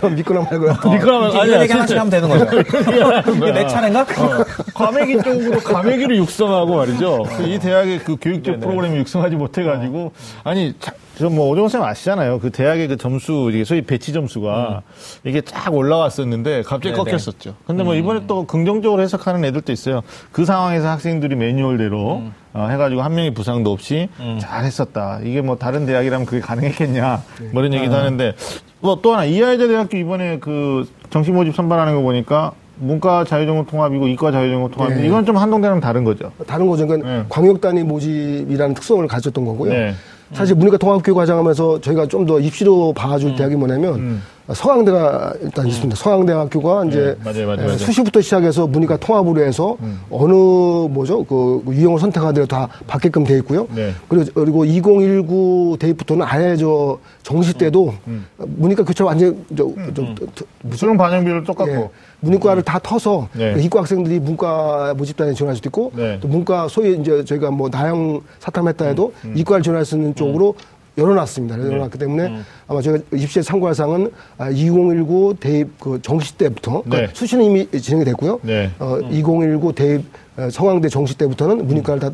[0.00, 0.76] 좀 미끄럼 말고요.
[0.82, 0.90] 어.
[0.90, 2.46] 미끄럼 말고 아니 얘기 하나씩 하면 되는 거죠.
[3.36, 4.00] 이게 내 차례인가?
[4.00, 4.44] 어.
[4.74, 7.24] 과메기 쪽으로 과메기를 육성하고 말이죠.
[7.44, 8.64] 이 대학의 그 교육적 네네.
[8.64, 10.12] 프로그램을 육성하지 못해가지고
[10.44, 10.74] 아니
[11.20, 12.38] 저뭐 오정원 쌤 아시잖아요.
[12.40, 15.28] 그 대학의 그 점수 이게 소위 배치 점수가 음.
[15.28, 17.04] 이게 쫙 올라왔었는데 갑자기 네네.
[17.04, 17.54] 꺾였었죠.
[17.66, 17.98] 근데 뭐 음.
[17.98, 20.00] 이번에 또 긍정적으로 해석하는 애들도 있어요.
[20.32, 22.32] 그 상황에서 학생들이 매뉴얼대로 음.
[22.54, 24.38] 어, 해가지고 한 명이 부상도 없이 음.
[24.40, 25.20] 잘했었다.
[25.24, 27.22] 이게 뭐 다른 대학이라면 그게 가능했겠냐.
[27.40, 27.48] 네.
[27.52, 27.98] 뭐 이런 얘기도 아.
[28.00, 28.34] 하는데
[28.80, 34.08] 뭐 또 하나 이하여대 대학교 이번에 그 정시 모집 선발하는 거 보니까 문과 자유전공 통합이고
[34.08, 35.06] 이과 자유전공 통합 네.
[35.06, 36.32] 이건 좀 한동대랑 다른 거죠.
[36.46, 36.86] 다른 거죠.
[36.86, 37.24] 그러니까 네.
[37.28, 39.70] 광역 단위 모집이라는 특성을 가졌던 거고요.
[39.72, 39.94] 네.
[40.32, 43.36] 사실 문이과 통합교육 과정하면서 저희가 좀 더 입시로 봐줄 음.
[43.36, 44.22] 대학이 뭐냐면 음.
[44.54, 45.70] 서강대가 일단 음.
[45.70, 45.96] 있습니다.
[45.96, 47.78] 서강대학교가 이제 네, 맞아요, 맞아요, 맞아요.
[47.78, 50.00] 수시부터 시작해서 문이과 통합으로 해서 음.
[50.10, 53.66] 어느 뭐죠 그 유형을 선택하더라도 다 받게끔 돼 있고요.
[53.74, 53.92] 네.
[54.08, 58.26] 그리고 그리고 2019 대입부터는 아예 저 정시 때도 음.
[58.38, 58.46] 음.
[58.56, 61.88] 문이과 교차 완전 저, 저, 저, 수능 반영 비율 똑같고 예,
[62.20, 63.54] 문이과를 다 터서 네.
[63.54, 66.18] 그 이과 학생들이 문과 모집단에 지원할 수도 있고 네.
[66.20, 70.54] 또 문과 소위 이제 저희가 뭐 나영 사탐했다 해도 이과를 지원할 수 있는 쪽으로
[71.00, 71.56] 열어놨습니다.
[71.56, 71.66] 네.
[71.66, 72.44] 열어놨기 때문에 음.
[72.68, 74.10] 아마 제가 입시의 참고할 사항은
[74.52, 76.96] 2019 아, 대입 그 정시 때부터 그러니까 네.
[76.96, 78.40] 그러니까 수시는 이미 진행이 됐고요.
[78.42, 78.70] 네.
[78.78, 79.12] 어, 음.
[79.12, 80.04] 2019 대입
[80.36, 82.10] 어, 성황대 정시 때부터는 문이과를 다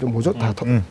[0.00, 0.32] 뭐죠?
[0.32, 0.82] 다 음.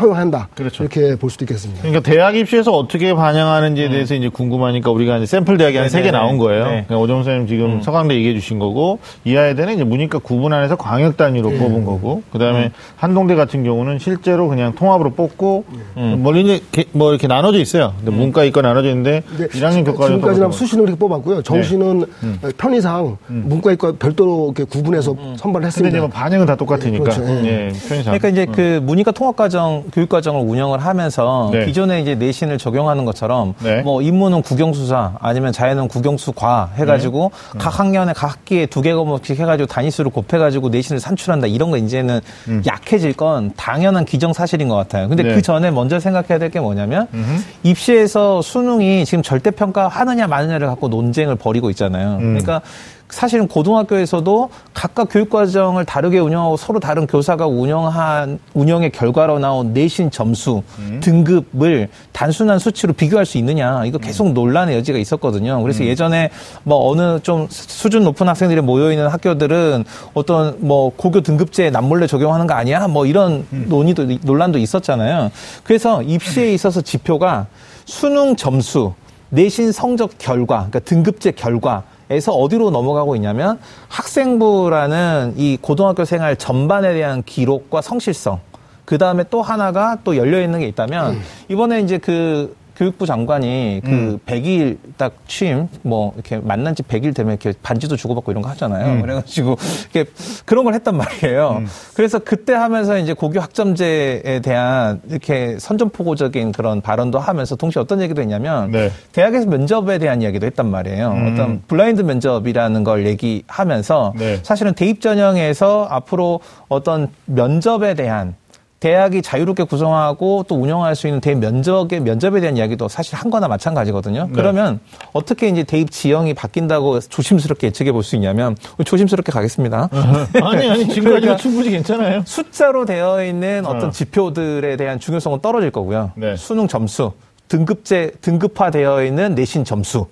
[0.00, 0.48] 허용한다.
[0.54, 0.82] 그렇죠.
[0.84, 1.80] 이렇게 볼 수도 있겠습니다.
[1.82, 3.90] 그러니까 대학 입시에서 어떻게 반영하는지에 음.
[3.92, 6.64] 대해서 이제 궁금하니까 우리가 이제 샘플 대학이 한 세 개 나온 거예요.
[6.64, 6.70] 네.
[6.86, 7.82] 그러니까 오정 선생님 지금 음.
[7.82, 11.58] 서강대 얘기해 주신 거고 이하에대는 이제 문이과 구분 안에서 광역 단위로 네.
[11.58, 12.70] 뽑은 거고 그다음에 음.
[12.96, 15.64] 한동대 같은 경우는 실제로 그냥 통합으로 뽑고
[15.96, 16.16] 음.
[16.22, 16.60] 뭐 이제
[16.92, 17.94] 뭐 이렇게 나눠져 있어요.
[17.98, 18.18] 근데 음.
[18.18, 19.46] 문과 이과 나눠져 있는데 네.
[19.48, 21.42] 1학년 교과를 지금까지는 수시는 이렇게 뽑았고요.
[21.42, 22.06] 정시는 네.
[22.24, 22.38] 음.
[22.58, 25.88] 편의상 문과 이과 별도로 이렇게 구분해서 선발을 했습니다.
[25.88, 27.04] 근데 이제 뭐 반영은 다 똑같으니까.
[27.04, 27.22] 그렇죠.
[27.46, 27.72] 예.
[27.88, 28.18] 편의상.
[28.18, 31.64] 그러니까 이제 그 문이과 통합 과정 교육 과정을 운영을 하면서 네.
[31.66, 33.82] 기존에 이제 내신을 적용하는 것처럼 네.
[33.82, 37.58] 뭐 인문은 국영수사 아니면 자연은 국영수과 해가지고 네.
[37.58, 42.20] 각 학년에 각 학기에 두 개 과목씩 해가지고 단위수를 곱해가지고 내신을 산출한다 이런 거 이제는
[42.48, 42.62] 음.
[42.66, 45.08] 약해질 건 당연한 기정 사실인 것 같아요.
[45.08, 45.34] 근데 네.
[45.34, 47.42] 그 전에 먼저 생각해야 될 게 뭐냐면 음흠.
[47.64, 52.18] 입시에서 수능이 지금 절대 평가 하느냐 마느냐를 갖고 논쟁을 벌이고 있잖아요.
[52.18, 52.38] 음.
[52.38, 52.60] 그러니까
[53.08, 60.62] 사실은 고등학교에서도 각각 교육과정을 다르게 운영하고 서로 다른 교사가 운영한 운영의 결과로 나온 내신 점수
[60.78, 61.00] 음.
[61.02, 65.62] 등급을 단순한 수치로 비교할 수 있느냐 이거 계속 논란의 여지가 있었거든요.
[65.62, 65.88] 그래서 음.
[65.88, 66.30] 예전에
[66.64, 72.46] 뭐 어느 좀 수준 높은 학생들이 모여 있는 학교들은 어떤 뭐 고교 등급제 남몰래 적용하는
[72.46, 72.88] 거 아니야?
[72.88, 73.66] 뭐 이런 음.
[73.68, 75.30] 논의도 논란도 있었잖아요.
[75.62, 77.46] 그래서 입시에 있어서 지표가
[77.84, 78.94] 수능 점수,
[79.30, 86.92] 내신 성적 결과, 그러니까 등급제 결과 에서 어디로 넘어가고 있냐면 학생부라는 이 고등학교 생활 전반에
[86.94, 88.38] 대한 기록과 성실성
[88.84, 91.22] 그 다음에 또 하나가 또 열려 있는 게 있다면 음.
[91.48, 94.18] 이번에 이제 그 교육부 장관이 그 음.
[94.26, 98.94] 100일 딱 취임 뭐 이렇게 만난 지 100일 되면 이렇게 반지도 주고받고 이런 거 하잖아요.
[98.94, 99.02] 음.
[99.02, 99.56] 그래가지고
[99.92, 100.10] 이렇게
[100.44, 101.56] 그런 걸 했단 말이에요.
[101.60, 101.66] 음.
[101.94, 108.20] 그래서 그때 하면서 이제 고교 학점제에 대한 이렇게 선전포고적인 그런 발언도 하면서 동시에 어떤 얘기도
[108.20, 108.90] 했냐면 네.
[109.12, 111.12] 대학에서 면접에 대한 이야기도 했단 말이에요.
[111.12, 111.32] 음.
[111.32, 114.40] 어떤 블라인드 면접이라는 걸 얘기하면서 네.
[114.42, 118.34] 사실은 대입 전형에서 앞으로 어떤 면접에 대한
[118.80, 124.24] 대학이 자유롭게 구성하고 또 운영할 수 있는 대면접의 면접에 대한 이야기도 사실 한 거나 마찬가지거든요.
[124.26, 124.32] 네.
[124.34, 124.80] 그러면
[125.12, 128.54] 어떻게 이제 대입 지형이 바뀐다고 조심스럽게 예측해 볼 수 있냐면
[128.84, 129.88] 조심스럽게 가겠습니다.
[130.42, 132.22] 아니 아니 지금까지 그러니까 충분히 괜찮아요.
[132.26, 133.90] 숫자로 되어 있는 어떤 어.
[133.90, 136.12] 지표들에 대한 중요성은 떨어질 거고요.
[136.14, 136.36] 네.
[136.36, 137.12] 수능 점수
[137.48, 140.06] 등급제 등급화되어 있는 내신 점수.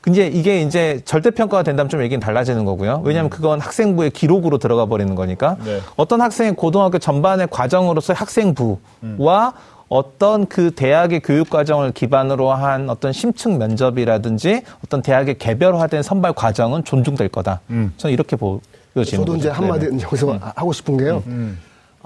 [0.00, 3.02] 근데 이게 이제 절대 평가가 된다면 좀 얘기는 달라지는 거고요.
[3.04, 3.30] 왜냐하면 음.
[3.30, 5.56] 그건 학생부의 기록으로 들어가 버리는 거니까.
[5.64, 5.80] 네.
[5.96, 9.76] 어떤 학생의 고등학교 전반의 과정으로서 학생부와 음.
[9.88, 16.84] 어떤 그 대학의 교육 과정을 기반으로 한 어떤 심층 면접이라든지 어떤 대학의 개별화된 선발 과정은
[16.84, 17.60] 존중될 거다.
[17.70, 17.92] 음.
[17.96, 20.38] 저는 이렇게 보여지는 저도 이제 한마디 여기서 음.
[20.40, 21.22] 하고 싶은 게요.
[21.26, 21.58] 음.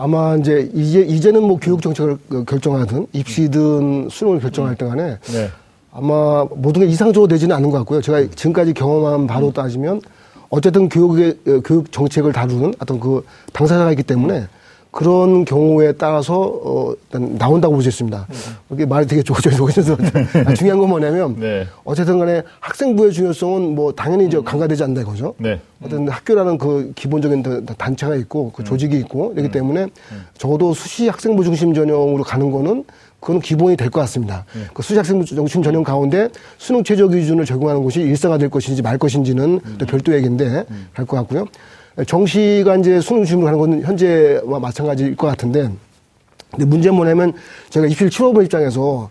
[0.02, 5.50] 아마 이제 이제 이제는 뭐 교육 정책을 결정하든 입시든 수능을 결정할 때 간에 네.
[5.92, 8.00] 아마 모든 게 이상적으로 되지는 않은 것 같고요.
[8.00, 10.00] 제가 지금까지 경험한 바로 따지면
[10.48, 14.46] 어쨌든 교육의 교육 정책을 다루는 어떤 그 당사자가 있기 때문에
[14.90, 18.26] 그런 경우에 따라서 어, 일단 나온다고 볼 수 있습니다.
[18.72, 19.96] 이게 말이 되게 조조조조해서
[20.56, 21.66] 중요한 건 뭐냐면 네.
[21.84, 25.34] 어쨌든 간에 학생부의 중요성은 뭐 당연히 이제 강화되지 않는다 이거죠.
[25.38, 25.60] 네.
[25.82, 29.50] 어떤 학교라는 그 기본적인 단체가 있고 그 조직이 있고 이기 음.
[29.52, 30.24] 때문에 음.
[30.36, 32.84] 적어도 수시 학생부 중심 전형으로 가는 거는
[33.20, 34.44] 그건 기본이 될 것 같습니다.
[34.54, 34.62] 네.
[34.74, 36.28] 그 수시 학생부 중심 전형 가운데
[36.58, 39.76] 수능 최저 기준을 적용하는 것이 일상화될 것인지 말 것인지는 음.
[39.78, 40.88] 또 별도 얘기인데 음.
[40.94, 41.46] 할것 같고요.
[42.06, 45.70] 정시가 이제 수능 중심으로 하는 건 현재와 마찬가지일 것 같은데
[46.50, 47.32] 근데 문제는 뭐냐면
[47.70, 49.10] 제가 입시를 치러본 입장에서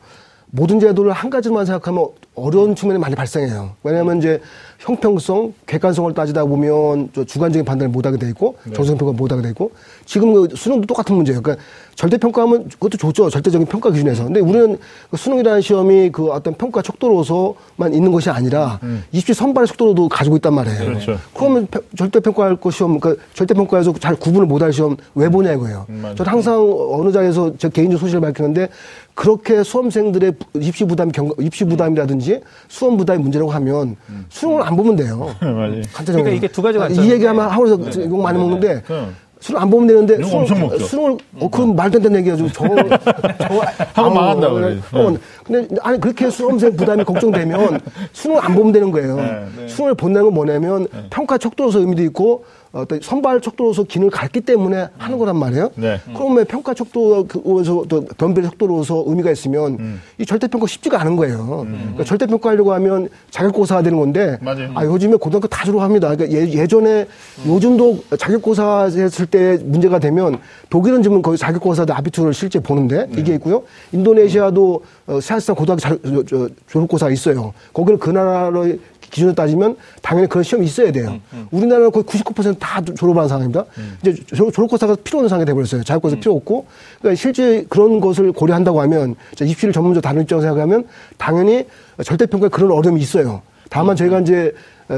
[0.52, 3.76] 모든 제도를 한 가지만 생각하면 어려운 측면이 많이 발생해요.
[3.84, 4.42] 왜냐하면 이제
[4.80, 8.74] 형평성, 객관성을 따지다 보면 주관적인 판단을 못하게 돼 있고 네.
[8.74, 9.72] 정성평가 못하게 돼 있고
[10.06, 11.42] 지금 그 수능도 똑같은 문제예요.
[11.42, 11.64] 그러니까
[11.96, 13.30] 절대평가하면 그것도 좋죠.
[13.30, 14.24] 절대적인 평가 기준에서.
[14.24, 14.78] 근데 우리는
[15.12, 19.04] 그 수능이라는 시험이 그 어떤 평가 척도로서만 있는 것이 아니라 음.
[19.12, 20.86] 입시 선발의 속도로도 가지고 있단 말이에요.
[20.86, 21.18] 그렇죠.
[21.34, 21.68] 그러면
[21.98, 25.88] 절대평가할 것 시험, 그러니까 절대평가에서 잘 구분을 못할 시험 왜 보냐 이거예요.
[25.90, 26.56] 음, 저는 항상
[26.92, 28.70] 어느 자리에서 제 개인적 소신을 밝히는데
[29.14, 34.26] 그렇게 수험생들의 입시 부담, 경, 입시 부담이라든지 수험 부담이 문제라고 하면 음.
[34.30, 35.36] 수능을 안 보면 돼요.
[35.42, 35.82] 맞아요.
[36.06, 38.06] 그러니까 이게 두 가지가 이 얘기하면 하루에서 네.
[38.06, 38.44] 욕 많이 네.
[38.44, 39.10] 먹는데 네.
[39.40, 40.80] 수능 안 보면 되는데 수능, 엄청 먹죠.
[40.80, 43.62] 수능을 어 그럼 말도 안 되는 좀 저, 저
[43.94, 44.78] 하고 망한다 그래.
[44.92, 47.80] 어, 근데 아니 그렇게 수험생 부담이 걱정되면
[48.12, 49.16] 수능을 안 보면 되는 거예요.
[49.16, 49.68] 네, 네.
[49.68, 51.06] 수능을 본다는 건 뭐냐면 네.
[51.10, 55.72] 평가 척도로서 의미도 있고 어떤 선발 척도로서 기능을 갖기 때문에 하는 거란 말이에요.
[55.76, 56.00] 네.
[56.14, 60.02] 그러면 평가 척도에서 또 변별 척도로서 의미가 있으면 음.
[60.20, 61.62] 이 절대평가 쉽지가 않은 거예요.
[61.66, 61.78] 음.
[61.80, 64.72] 그러니까 절대평가하려고 하면 자격고사 되는 건데 맞아요.
[64.76, 66.16] 아 요즘에 고등학교 다 졸업합니다.
[66.16, 67.08] 그러니까 예, 전에
[67.46, 67.50] 음.
[67.52, 70.40] 요즘도 자격고사 했을 때 문제가 되면
[70.70, 73.22] 독일은 지금 거의 자격고사도 아비투를 실제 보는데 네.
[73.22, 73.64] 이게 있고요.
[73.92, 77.54] 인도네시아도 어, 사실상 고등학교 자, 저, 저, 졸업고사 있어요.
[77.74, 78.80] 거기는 그 나라의
[79.10, 81.10] 기준으로 따지면 당연히 그런 시험이 있어야 돼요.
[81.10, 81.48] 음, 음.
[81.52, 83.66] 우리나라는 거의 99%다 졸업한 상황입니다.
[83.78, 83.98] 음.
[84.02, 85.84] 이제 졸업고사가 필요 없는 상황이 돼버렸어요.
[85.84, 86.20] 자격고사 음.
[86.20, 86.66] 필요 없고.
[87.00, 90.86] 그러니까 실제 그런 것을 고려한다고 하면 입시를 전문적으로 다른 입장에서 생각하면
[91.18, 91.66] 당연히
[92.04, 93.42] 절대평가에 그런 어려움이 있어요.
[93.70, 94.54] 다만 저희가 이제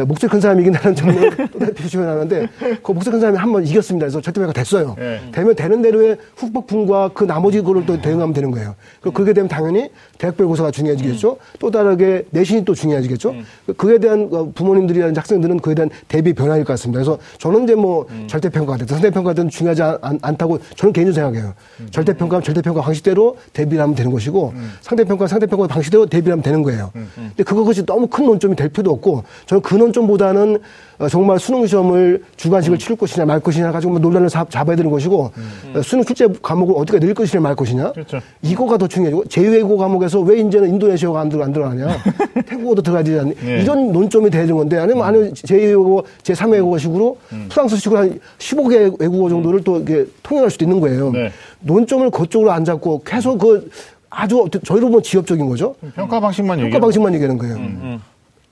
[0.07, 2.47] 목소리 큰 사람이 이긴다는 점은 또다시 표시하는데
[2.81, 4.05] 그 목소리 큰 사람이 한 번 이겼습니다.
[4.05, 4.95] 그래서 절대평가 됐어요.
[4.97, 5.19] 네.
[5.33, 8.75] 되면 되는 대로의 후폭풍과 그 나머지 거를 또 대응하면 되는 거예요.
[9.01, 11.31] 그 그렇게 되면 당연히 대학별 고사가 중요해지겠죠.
[11.31, 11.35] 음.
[11.59, 13.31] 또 다르게 내신이 또 중요해지겠죠.
[13.31, 13.45] 음.
[13.75, 16.99] 그에 대한 어, 부모님들이나 학생들은 그에 대한 대비 변화일 것 같습니다.
[17.03, 18.25] 그래서 저는 이제 뭐 음.
[18.27, 21.53] 절대평가가 됐든 상대평가든 중요하지 않, 다고 저는 개인적으로 생각해요.
[21.81, 21.87] 음.
[21.91, 24.71] 절대평가는 절대평가 방식대로 대비를 하면 되는 것이고 음.
[24.79, 26.91] 상대평가 상대평가 방식대로 대비를 하면 되는 거예요.
[26.95, 27.09] 음.
[27.17, 30.59] 근데 그것이 너무 큰 논점이 될 필요도 없고 저는 그 논점보다는
[30.99, 32.77] 어, 정말 수능 시험을 주관식을 음.
[32.77, 35.73] 치를 것이냐 말 것이냐 가지고 뭐 논란을 잡, 아야 되는 것이고 음.
[35.75, 38.19] 어, 수능 출제 과목을 어떻게 낼 것이냐 말 것이냐 그렇죠.
[38.43, 39.23] 이거가 더 중요해요.
[39.25, 41.88] 제외고 과목에서 왜 이제는 인도네시아가 안, 들어, 안 들어가냐
[42.45, 43.61] 태국어도 들어가야 되지 않니 네.
[43.61, 47.47] 이런 논점이 되는 건데 아니면 아니면 제2외국어 제3 외국어식으로 음.
[47.49, 51.11] 프랑스식으로 한 15개 외국어 정도를 또 이렇게 통역할 수도 있는 거예요.
[51.11, 51.32] 네.
[51.61, 53.69] 논점을 그쪽으로 안 잡고 계속 그
[54.09, 55.73] 아주 저희로 보면 지엽적인 거죠.
[55.95, 57.55] 평가 방식만 평가 방식만 얘기하는 거예요.
[57.55, 58.01] 음, 음.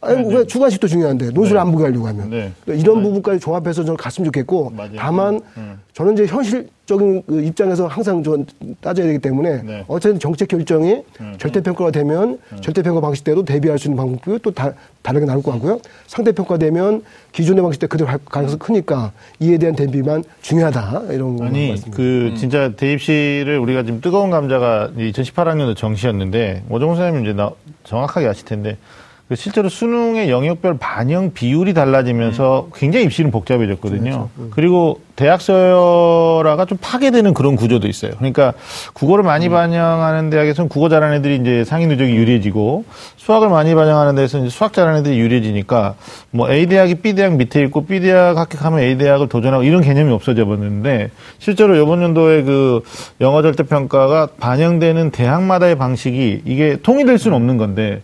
[0.02, 0.47] 아니, 네, 왜 네.
[0.47, 1.62] 주관식도 중요한데 논술을 네.
[1.62, 2.52] 안 보게 하려고 하면 네.
[2.64, 3.04] 그러니까 이런 네.
[3.04, 4.91] 부분까지 조합해서 저는 갔으면 좋겠고 맞아요.
[4.95, 5.80] 다만 음.
[5.93, 8.45] 저는 이제 현실적인 그 입장에서 항상 좀
[8.80, 9.84] 따져야 되기 때문에 네.
[9.89, 11.36] 어쨌든 정책 결정이 음.
[11.38, 12.62] 절대 평가가 되면 음.
[12.62, 14.72] 절대 평가 방식대로 대비할 수 있는 방법이 또 다,
[15.02, 15.82] 다르게 나올 것 같고요.
[16.08, 22.30] 상대 평가되면 기존의 방식대 그대로 갈 가능성이 크니까 이에 대한 대비만 중요하다 이런 아니 그
[22.32, 22.36] 음.
[22.38, 27.52] 진짜 대입시를 우리가 지금 뜨거운 감자가 2018학년도 정시였는데 오정훈 선생님 이제 나
[27.84, 28.99] 정확하게 아실 텐데 그
[29.36, 32.71] 실제로 수능의 영역별 반영 비율이 달라지면서 음.
[32.73, 34.01] 굉장히 입시는 복잡해졌거든요.
[34.01, 34.30] 그렇죠.
[34.39, 34.47] 음.
[34.49, 38.13] 그리고 대학 서열화가 좀 파괴되는 그런 구조도 있어요.
[38.17, 38.53] 그러니까
[38.93, 39.51] 국어를 많이 음.
[39.51, 42.86] 반영하는 대학에서는 국어 잘하는 애들이 이제 상위 누적이 유리해지고
[43.17, 45.93] 수학을 많이 반영하는 데서 이제 수학 잘하는 애들이 유리해지니까
[46.32, 50.11] 뭐 A 대학이 B 대학 밑에 있고 B 대학 합격하면 A 대학을 도전하고 이런 개념이
[50.11, 52.82] 없어져 버렸는데 실제로 이번 연도에 그
[53.21, 58.01] 영어 절대 평가가 반영되는 대학마다의 방식이 이게 통일될 수는 없는 건데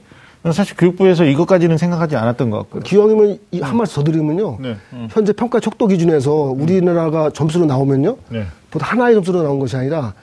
[0.51, 2.83] 사실 교육부에서 이것까지는 생각하지 않았던 것 같고요.
[2.83, 4.57] 기왕이면 한 말씀 더 드리면요.
[4.59, 4.75] 네.
[4.93, 5.07] 음.
[5.11, 8.17] 현재 평가 척도 기준에서 우리나라가 점수로 나오면요.
[8.29, 8.45] 네.
[8.69, 10.13] 보다 하나의 점수로 나온 것이 아니라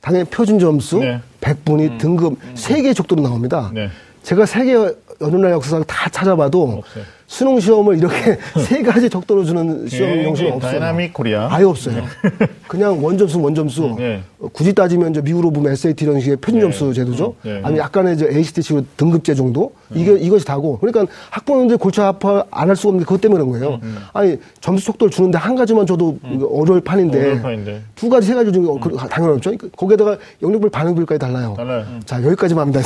[0.00, 1.20] 당연히 표준 점수, 네.
[1.40, 1.98] 100분위, 음.
[1.98, 2.52] 등급 음.
[2.54, 3.70] 세개의 척도로 나옵니다.
[3.74, 3.88] 네.
[4.22, 7.04] 제가 세계 어느 나라 역사를 다 찾아봐도 없어요.
[7.32, 10.70] 수능 시험을 이렇게 세 가지 척도로 주는 시험 예, 형식은 예, 없어요.
[10.72, 11.48] Dynamic Korea.
[11.50, 11.96] 아예 없어요.
[11.96, 12.46] 네.
[12.68, 13.94] 그냥 원점수 원점수.
[13.98, 14.22] 네.
[14.52, 16.92] 굳이 따지면 이제 미국으로 보면 SAT 이런 식의 표준 점수 네.
[16.92, 17.34] 제도죠.
[17.42, 17.60] 네.
[17.64, 19.72] 아니 약간의 이제 ACT식으로 등급제 정도.
[19.94, 20.78] 이게 이것이 다고.
[20.78, 23.80] 그러니까 학부모님들 골치 아파 안 할 수가 없는 게 그것 때문에 그런 거예요.
[23.82, 23.96] 음.
[24.12, 26.46] 아니 점수 속도를 주는데 한 가지만 줘도 음.
[26.50, 28.78] 어려울 판인데, 어려울 판인데, 두 가지 세 가지 중에 음.
[29.08, 29.52] 당연히 없죠.
[29.76, 31.54] 거기에다가 영역별 반응비율까지 달라요.
[31.56, 31.84] 달라요.
[32.04, 32.80] 자 여기까지만 합니다.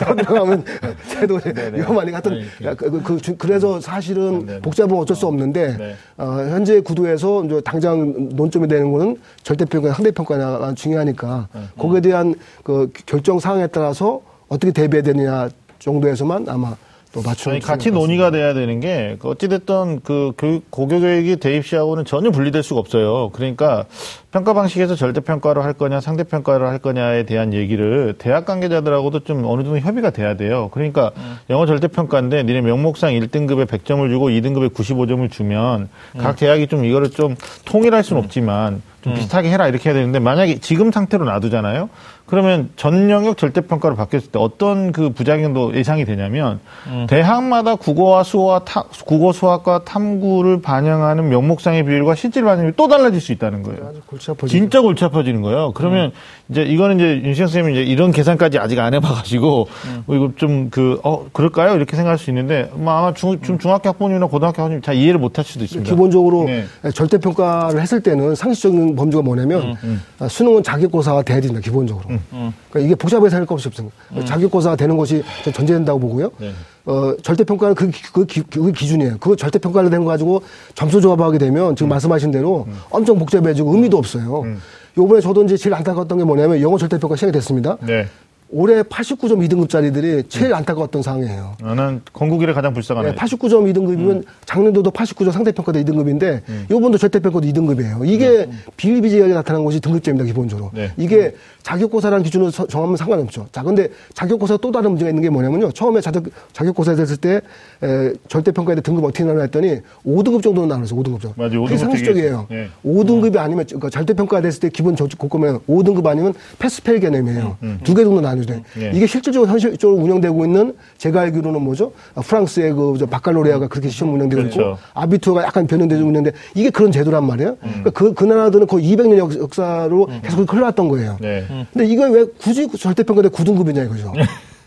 [0.00, 0.64] 더 들어가면
[1.08, 1.38] 제도
[1.74, 2.42] 위험하니까 하여튼
[2.76, 4.60] 그, 그, 그, 그 래서 사실은 네, 네.
[4.60, 5.94] 복잡은 어쩔 수 없는데 네.
[6.16, 11.48] 어, 현재 구도에서 이제 당장 논점이 되는 거는 절대평가, 상대평가가 중요하니까
[11.78, 15.48] 거기에 대한 그 결정 사항에 따라서 어떻게 대비해야 되느냐
[15.78, 16.76] 정도에서만 아마
[17.12, 22.80] 또 맞추는 같이 논의가 돼야 되는 게그 어찌됐든 그 교육 고교교육이 대입시하고는 전혀 분리될 수가
[22.80, 23.28] 없어요.
[23.34, 23.84] 그러니까
[24.32, 29.44] 평가 방식에서 절대 평가를 할 거냐 상대 평가를 할 거냐에 대한 얘기를 대학 관계자들하고도 좀
[29.44, 30.70] 어느 정도 협의가 돼야 돼요.
[30.72, 31.36] 그러니까 음.
[31.50, 36.18] 영어 절대 평가인데 니네 명목상 1등급에 100점을 주고 2등급에 95점을 주면 음.
[36.18, 37.36] 각 대학이 좀 이거를 좀
[37.66, 38.24] 통일할 수는 음.
[38.24, 39.16] 없지만 좀 음.
[39.18, 41.90] 비슷하게 해라 이렇게 해야 되는데 만약에 지금 상태로 놔두잖아요.
[42.32, 47.06] 그러면 전 영역 절대평가로 바뀌었을 때 어떤 그 부작용도 예상이 되냐면 음.
[47.06, 53.32] 대학마다 국어와 수어와 타, 국어 수학과 탐구를 반영하는 명목상의 비율과 실질 반영이 또 달라질 수
[53.32, 53.92] 있다는 거예요.
[54.06, 55.72] 골치 진짜 골치 아파지는 거예요.
[55.74, 56.12] 그러면 음.
[56.48, 60.02] 이제 이거는 이제 윤시영 선생님이 이제 이런 계산까지 아직 안 해봐가지고 음.
[60.06, 63.90] 뭐 이거 좀 그 어 그럴까요 이렇게 생각할 수 있는데 뭐 아마 중, 중 중학교
[63.90, 65.90] 학부모님이나 고등학교 학부모님 잘 이해를 못할 수도 있습니다.
[65.90, 66.64] 기본적으로 네.
[66.94, 70.02] 절대평가를 했을 때는 상식적인 범주가 뭐냐면 음, 음.
[70.18, 72.06] 아, 수능은 자기고사가 돼야 된다 기본적으로.
[72.32, 72.38] 음.
[72.38, 72.52] 음.
[72.70, 72.94] 그러니까 이게
[73.36, 73.94] 할거 없이 없습니다.
[74.16, 74.24] 음.
[74.24, 76.30] 자기고사가 되는 것이 전제된다고 보고요.
[76.38, 76.52] 네.
[76.84, 79.18] 어, 절대평가는 그, 그, 그, 그 기준이에요.
[79.20, 80.42] 그 절대평가를 된 거 가지고
[80.74, 81.90] 점수 조합하게 되면 지금 음.
[81.90, 82.76] 말씀하신 대로 음.
[82.90, 84.42] 엄청 복잡해지고 의미도 없어요.
[84.42, 84.60] 음.
[84.98, 87.76] 요번에 저도 이제 제일 안타까웠던 게 뭐냐면 영어 절대평가 시작이 됐습니다.
[87.80, 88.08] 네.
[88.54, 90.56] 올해 89점 2등급짜리들이 제일 음.
[90.56, 91.56] 안타까웠던 상황이에요.
[91.62, 93.10] 나는 건국 이래 가장 불쌍하네.
[93.10, 94.22] 네, 89점 2등급이면 음.
[94.44, 96.66] 작년도도 89점 상대평가도 2등급인데 음.
[96.70, 98.06] 이번도 절대평가도 2등급이에요.
[98.06, 98.60] 이게 음.
[98.76, 100.70] 비일비재하게 나타난 것이 등급제입니다, 기본적으로.
[100.74, 100.92] 네.
[100.98, 103.46] 이게 자격고사라는 기준으로 정하면 상관없죠.
[103.52, 105.72] 자, 근데 자격고사 또 다른 문제가 있는 게 뭐냐면요.
[105.72, 107.40] 처음에 자격, 자격고사 됐을 때
[107.82, 111.34] 에, 절대평가에 대해 등급 어떻게 나누나 했더니 5등급 정도는 나눴어요, 5등급 정도.
[111.36, 111.62] 맞아요.
[111.62, 112.46] 그게 상식적이에요.
[112.50, 112.68] 네.
[112.84, 117.56] 5등급이 아니면, 그러니까 절대평가 됐을 때 기본 고급면 5등급 아니면 패스페일 개념이에요.
[117.62, 117.78] 음.
[117.84, 118.62] 두개 정도 나누 네.
[118.78, 118.90] 예.
[118.94, 121.92] 이게 실질적으로 현실적으로 운영되고 있는 제가 알기로는 뭐죠?
[122.14, 124.60] 아, 프랑스의 그 바칼로레아가 그렇게 시험 운영되고 그렇죠.
[124.60, 127.50] 있고 아비투어가 약간 변형되고 있는데 이게 그런 제도란 말이에요.
[127.50, 127.68] 음.
[127.68, 130.20] 그러니까 그, 그 나라들은 거의 200년 역, 사로 음.
[130.22, 131.18] 계속 흘러왔던 거예요.
[131.20, 131.44] 네.
[131.50, 131.66] 음.
[131.72, 134.12] 근데 이걸 왜 굳이 절대평가대 9등급이냐 이거죠.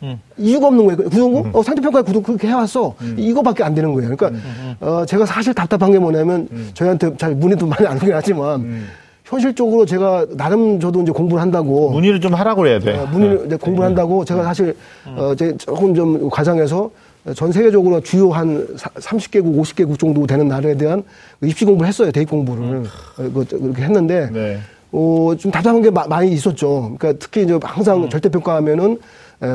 [0.03, 0.19] 음.
[0.38, 0.97] 이유가 없는 거예요.
[1.09, 1.45] 구등급?
[1.45, 1.51] 음.
[1.53, 2.95] 어, 상대평가에 구등급 그렇게 해왔어.
[3.01, 3.15] 음.
[3.17, 4.15] 이거밖에 안 되는 거예요.
[4.15, 4.76] 그러니까, 음.
[4.80, 8.86] 어, 제가 사실 답답한 게 뭐냐면, 저희한테 잘 문의도 많이 안 오긴 하지만,
[9.26, 12.95] 현실적으로 제가 나름 저도 이제 공부를 한다고 문의를 좀 하라고 그래야 돼.
[12.95, 13.45] 어, 문의를 네.
[13.47, 14.76] 이제 공부를 한다고 제가 사실
[15.17, 16.91] 어 이제 조금 좀 과장해서
[17.36, 21.03] 전 세계적으로 주요 한 30개국, 50개국 정도 되는 나라에 대한
[21.41, 22.11] 입시 공부를 했어요.
[22.11, 22.86] 대입 공부를 음.
[23.34, 24.59] 그렇게 했는데 네.
[24.91, 26.95] 어, 좀 답답한 게 마, 많이 있었죠.
[26.97, 28.09] 그러니까 특히 이제 항상 음.
[28.09, 28.99] 절대평가하면은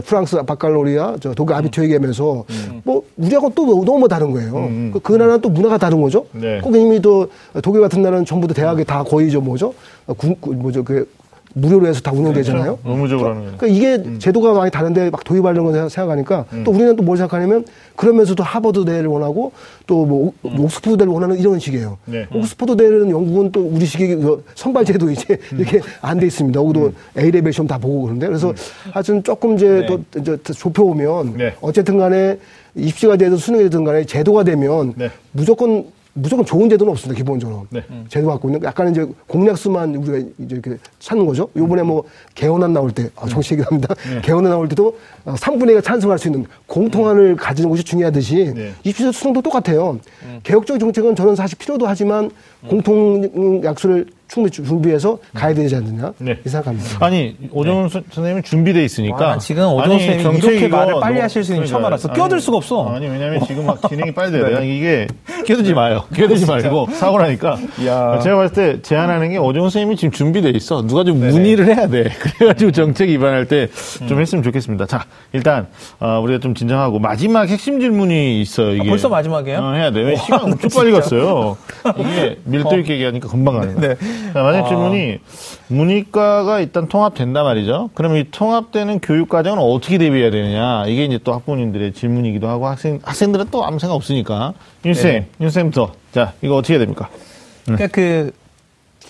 [0.05, 2.81] 프랑스 바칼로리아, 저 독일 아비투에게 하면서 음.
[2.85, 4.57] 뭐 우리하고 또 너무 다른 거예요.
[4.57, 4.65] 음.
[4.65, 4.91] 음.
[4.93, 6.27] 그, 그 나라는 또 문화가 다른 거죠.
[6.33, 6.61] 네.
[6.61, 7.29] 꼭 이미 또
[7.63, 9.75] 독일 같은 나라는 전부 다 대학에 다 거의 저 뭐죠?
[10.17, 10.85] 구, 뭐죠?
[10.85, 11.09] 그
[11.55, 12.77] 무료로 해서 다 운영되잖아요.
[12.77, 12.91] 그렇죠.
[12.91, 14.19] 의무적으로 하는 그러니까 이게 음.
[14.19, 16.65] 제도가 많이 다른데 막 도입하려는 걸 생각하니까 음.
[16.65, 17.65] 또 우리는 또 뭘 생각하냐면
[17.97, 19.53] 그러면서도 하버드 대를 원하고
[19.87, 20.61] 또뭐 음.
[20.61, 21.99] 옥스퍼드 대를 원하는 이런 식이에요.
[22.05, 22.27] 네.
[22.33, 25.59] 옥스퍼드 대는 영국은 또 우리식의 그 선발 제도 이제 음.
[25.59, 26.61] 이렇게 안 돼 있습니다.
[26.61, 26.95] 여기도 음.
[27.19, 28.55] A레벨 시험 다 보고 그러는데 그래서 음.
[28.93, 29.87] 하여튼 조금 이제 네.
[29.87, 31.55] 또 이제 좁혀 오면 네.
[31.61, 32.39] 어쨌든 간에
[32.77, 35.11] 입시가 되든 수능이 되든 간에 제도가 되면 네.
[35.33, 37.67] 무조건 무조건 좋은 제도는 없습니다, 기본적으로.
[37.71, 37.83] 네.
[38.09, 38.63] 제도 갖고 있는.
[38.65, 41.49] 약간 이제 공략수만 우리가 이제 이렇게 찾는 거죠.
[41.57, 42.05] 요번에 뭐
[42.35, 43.95] 개헌안 나올 때, 아, 정식 얘기 합니다.
[43.95, 44.21] 네.
[44.23, 48.73] 개헌안 나올 때도 3분의 어, 1가 찬성할 수 있는 공통안을 가지는 것이 중요하듯이 네.
[48.83, 50.01] 입시제 수능도 똑같아요.
[50.25, 50.41] 음.
[50.43, 52.60] 개혁적 정책은 저는 사실 필요도 하지만 음.
[52.69, 56.39] 공통 약수를 충분히 준비해서 가야 되지 않느냐 네.
[56.47, 57.05] 이 생각합니다.
[57.05, 58.01] 아니 오정훈 네.
[58.13, 62.13] 선생님은 준비돼 있으니까 와, 지금 오정훈 선생님이 이렇게 말을 빨리 하실 수 있는 처음 알았어.
[62.13, 62.95] 끼어들 수가 없어.
[62.95, 64.47] 아니 왜냐면 지금 막 진행이 빨리 돼요.
[64.61, 64.77] 네.
[64.77, 65.09] 이게
[65.47, 66.05] 끼어들지 마요.
[66.15, 67.59] 끼어들지 말고 사고 나니까.
[67.87, 68.21] 야.
[68.21, 70.87] 제가 봤을 때 제안하는 게 오정훈 선생님이 지금 준비돼 있어.
[70.87, 71.33] 누가 좀 네네.
[71.33, 72.05] 문의를 해야 돼.
[72.39, 74.21] 그래가지고 정책 위반할 때좀 음.
[74.21, 74.87] 했으면 좋겠습니다.
[74.87, 75.67] 자 일단
[75.99, 78.75] 어, 우리가 좀 진정하고 마지막 핵심 질문이 있어요.
[78.75, 79.59] 이게 아, 벌써 마지막이에요?
[79.59, 80.03] 어, 해야 돼.
[80.03, 81.57] 왜 시간 엄청 빨리 갔어요.
[81.99, 83.95] 이게 밀도 있게 얘기하니까 금방 가는 거예요.
[84.01, 84.33] 네.
[84.33, 84.69] 자, 만약 아.
[84.69, 85.19] 질문이
[85.69, 87.91] 문이과가 일단 통합된다 말이죠.
[87.95, 90.87] 그럼 이 통합되는 교육 과정은 어떻게 대비해야 되느냐?
[90.87, 96.33] 이게 이제 또 학부모님들의 질문이기도 하고 학생 학생들은 또 아무 생각 없으니까 윤쌤, 윤쌤부터 자
[96.43, 97.09] 이거 어떻게 해야 됩니까?
[97.65, 98.33] 그러니까 그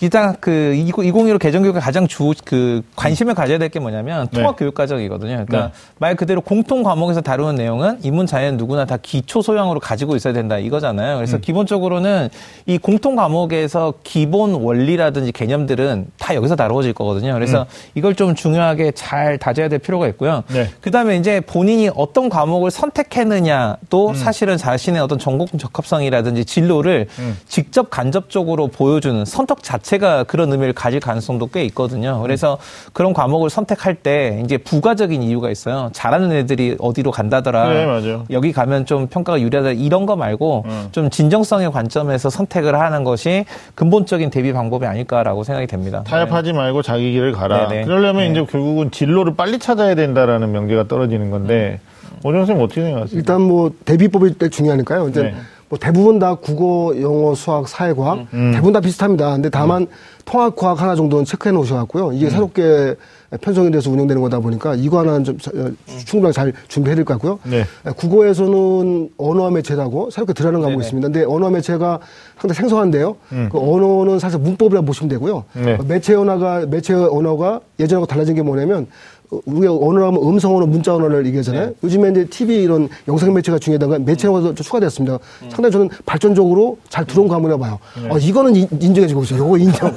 [0.01, 4.37] 기장 그 2015 개정교육의 가장 주 그 관심을 가져야 될 게 뭐냐면 네.
[4.39, 5.45] 통합 교육 과정이거든요.
[5.45, 5.73] 그러니까 네.
[5.99, 10.57] 말 그대로 공통 과목에서 다루는 내용은 인문 자연 누구나 다 기초 소양으로 가지고 있어야 된다
[10.57, 11.17] 이거잖아요.
[11.17, 11.41] 그래서 음.
[11.41, 12.29] 기본적으로는
[12.65, 17.33] 이 공통 과목에서 기본 원리라든지 개념들은 다 여기서 다루어질 거거든요.
[17.33, 17.65] 그래서 음.
[17.93, 20.43] 이걸 좀 중요하게 잘 다져야 될 필요가 있고요.
[20.47, 20.69] 네.
[20.81, 24.13] 그다음에 이제 본인이 어떤 과목을 선택했느냐도 음.
[24.15, 27.37] 사실은 자신의 어떤 전공 적합성이라든지 진로를 음.
[27.47, 32.21] 직접 간접적으로 보여주는 선택 자체 자체가 그런 의미를 가질 가능성도 꽤 있거든요.
[32.21, 32.57] 그래서
[32.93, 35.89] 그런 과목을 선택할 때 이제 부가적인 이유가 있어요.
[35.93, 37.69] 잘하는 애들이 어디로 간다더라.
[37.69, 38.23] 네, 맞아요.
[38.29, 40.87] 여기 가면 좀 평가가 유리하다 이런 거 말고 음.
[40.91, 46.03] 좀 진정성의 관점에서 선택을 하는 것이 근본적인 대비 방법이 아닐까라고 생각이 됩니다.
[46.05, 46.57] 타협하지 네.
[46.57, 47.67] 말고 자기 길을 가라.
[47.67, 47.85] 네네.
[47.85, 48.31] 그러려면 네.
[48.31, 52.17] 이제 결국은 진로를 빨리 찾아야 된다라는 명제가 떨어지는 건데 음.
[52.23, 53.17] 오정 선생님 어떻게 생각하세요?
[53.17, 55.09] 일단 뭐 대비법이 중요하니까요.
[55.09, 55.35] 이제 네.
[55.71, 58.27] 뭐 대부분 다 국어, 영어, 수학, 사회과학 음.
[58.33, 58.51] 음.
[58.51, 59.31] 대부분 다 비슷합니다.
[59.31, 59.87] 근데 다만 음.
[60.25, 62.11] 통합과학 하나 정도는 체크해 놓으셔갖고요.
[62.11, 62.29] 이게 음.
[62.29, 62.95] 새롭게
[63.39, 65.71] 편성이 돼서 운영되는 거다 보니까 이거 하나는 좀 어,
[66.05, 67.39] 충분히 잘 준비해야 될것 같고요.
[67.49, 67.63] 네.
[67.95, 71.07] 국어에서는 언어와 매체라고 새롭게 들어가는 과목이 있습니다.
[71.07, 71.99] 근데 언어와 매체가
[72.37, 73.15] 상당히 생소한데요.
[73.31, 73.47] 음.
[73.49, 75.45] 그 언어는 사실 문법이라 보시면 되고요.
[75.53, 75.77] 네.
[75.87, 78.87] 매체 언어가 매체 언어가 예전하고 달라진 게 뭐냐면
[79.31, 81.67] 우리가 언어로 하면 음성 언어, 문자 언어를 얘기하잖아요.
[81.67, 81.73] 네.
[81.83, 84.55] 요즘에 이제 TV 이런 영상 매체가 중요하다가 매체 언어도 음.
[84.55, 85.19] 추가됐습니다.
[85.43, 85.49] 음.
[85.49, 87.79] 상당히 저는 발전적으로 잘 들어온 과목이라 봐요.
[88.01, 88.09] 네.
[88.09, 89.39] 어, 이거는 인, 정해 주고 있어요.
[89.39, 89.95] 요거 인정.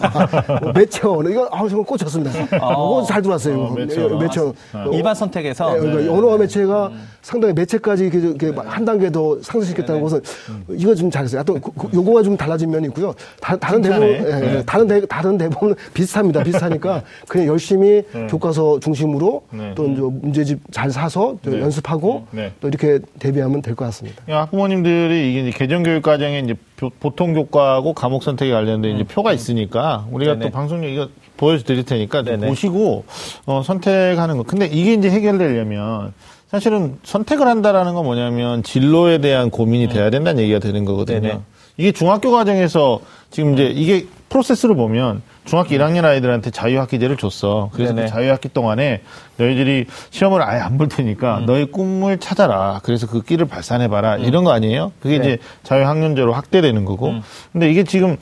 [0.62, 1.28] 뭐 매체 언어.
[1.28, 2.30] 이거 아우 정말 꽂혔습니다.
[2.52, 2.72] 아.
[2.72, 3.60] 이거 잘 들어왔어요.
[3.60, 4.08] 어, 매체.
[4.08, 4.52] 매체 언어.
[4.72, 4.90] 어.
[4.92, 6.08] 일반 선택에서 네, 그러니까 네.
[6.08, 7.08] 언어와 매체가 음.
[7.24, 8.56] 상당히 매체까지 이렇게, 네.
[8.66, 10.20] 한 단계 더 상승시켰다는 네, 것은
[10.50, 10.64] 음.
[10.76, 11.38] 이거 좀 잘했어요.
[11.38, 11.60] 하여튼
[11.94, 13.14] 요거가 좀 달라진 면이 있고요.
[13.40, 16.42] 다, 른 대부분 예, 다른 대, 다른 대부분 비슷합니다.
[16.42, 19.42] 비슷하니까 그냥 열심히 교과서 중심으로
[19.74, 21.60] 또 이제 문제집 잘 사서 네.
[21.60, 22.52] 연습하고 네.
[22.60, 24.22] 또 이렇게 대비하면 될 것 같습니다.
[24.28, 26.54] 학부모님들이 이게 이제 개정 교육 과정에 이제
[27.00, 28.96] 보통 교과하고 과목 선택에 관련된 음.
[28.96, 30.44] 이제 표가 있으니까 우리가 네네.
[30.44, 31.08] 또 방송용 이거
[31.38, 33.04] 보여드릴 테니까 보시고
[33.46, 34.42] 어, 선택하는 거.
[34.42, 36.12] 근데 이게 이제 해결되려면
[36.50, 39.90] 사실은 선택을 한다라는 건 뭐냐면 진로에 대한 고민이 음.
[39.90, 41.20] 돼야 된다는 얘기가 되는 거거든요.
[41.20, 41.40] 네네.
[41.76, 47.70] 이게 중학교 과정에서 지금 이제 이게 프로세스를 보면 중학교 1학년 아이들한테 자유학기제를 줬어.
[47.72, 49.02] 그래서 그 자유학기 동안에
[49.36, 51.46] 너희들이 시험을 아예 안 볼 테니까 음.
[51.46, 52.80] 너희 꿈을 찾아라.
[52.84, 54.16] 그래서 그 길을 발산해봐라.
[54.16, 54.24] 음.
[54.24, 54.92] 이런 거 아니에요?
[55.00, 55.24] 그게 네.
[55.24, 57.08] 이제 자유학년제로 확대되는 거고.
[57.08, 57.22] 음.
[57.52, 58.16] 근데 이게 지금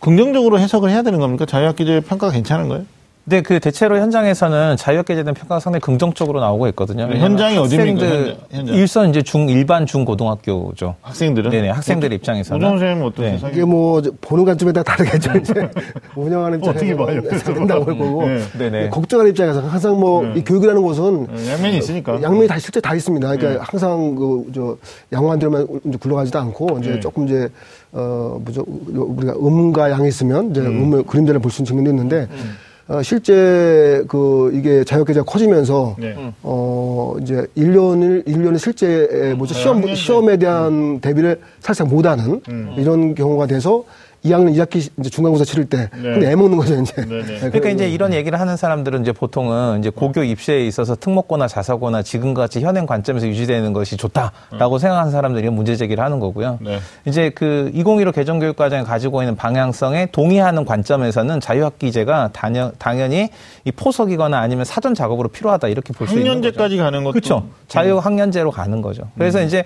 [0.00, 1.44] 긍정적으로 해석을 해야 되는 겁니까?
[1.46, 2.84] 자유학기제 평가가 괜찮은 거예요?
[3.26, 4.76] 근데 그 대체로 현장에서는
[5.24, 7.08] 대한 평가가 상당히 긍정적으로 나오고 있거든요.
[7.08, 8.06] 현장이 어디입니까?
[8.52, 8.74] 현장.
[8.76, 10.94] 일선 이제 중 일반 중 고등학교죠.
[11.02, 11.50] 학생들은?
[11.50, 12.64] 네네 학생들 입장에서는.
[12.64, 13.38] 오정 선생님 어떠세요?
[13.42, 13.48] 네.
[13.52, 15.32] 이게 뭐 보는 관점에 따라 다르겠죠.
[15.38, 15.54] 이제
[16.14, 17.20] 운영하는 입장에서 어떻게 봐요?
[17.52, 18.40] 된다고 볼 거고 네.
[18.58, 18.90] 네네.
[18.90, 20.44] 걱정하는 입장에서 항상 뭐이 네.
[20.44, 23.26] 교육이라는 것은 네, 양면이 있으니까 양면이 다 실제 다 있습니다.
[23.26, 23.58] 그러니까 네.
[23.60, 24.76] 항상 그저
[25.12, 27.00] 양호한 대로만 이제 굴러가지도 않고 이제 네.
[27.00, 27.48] 조금 이제
[27.90, 30.92] 어 뭐죠 우리가 음과 양이 있으면 이제 음.
[30.94, 32.28] 을 그림대로 볼수 있는 측면도 있는데.
[32.30, 32.65] 음.
[32.88, 36.14] 어, 실제 그 이게 자유계제가 커지면서 네.
[36.42, 39.58] 어 이제 1년을 1년의 실제 뭐죠 음.
[39.58, 41.00] 시험 시험에 대한 음.
[41.00, 42.74] 대비를 사실상 못하는 음.
[42.78, 43.84] 이런 경우가 돼서
[44.24, 46.02] 2학년 2학기 이제 중간고사 치를 때 네.
[46.02, 46.94] 근데 애 먹는 거죠 이제.
[47.04, 47.38] 네, 네.
[47.38, 52.42] 그러니까 이제 이런 얘기를 하는 사람들은 이제 보통은 이제 고교 입시에 있어서 특목고나 자사고나 지금과
[52.42, 54.78] 같이 현행 관점에서 유지되는 것이 좋다라고 음.
[54.78, 56.58] 생각하는 사람들이 문제 제기를 하는 거고요.
[56.60, 56.78] 네.
[57.04, 63.28] 이제 그 2015 개정교육 과정에 가지고 있는 방향성에 동의하는 관점에서는 자유학기제가 단연, 당연히
[63.64, 66.30] 이 포석이거나 아니면 사전 작업으로 필요하다 이렇게 볼 수 있는 거죠.
[66.36, 67.46] 학년제까지 가는 것도 그렇죠.
[67.68, 69.02] 자유학년제로 가는 거죠.
[69.16, 69.46] 그래서 음.
[69.46, 69.64] 이제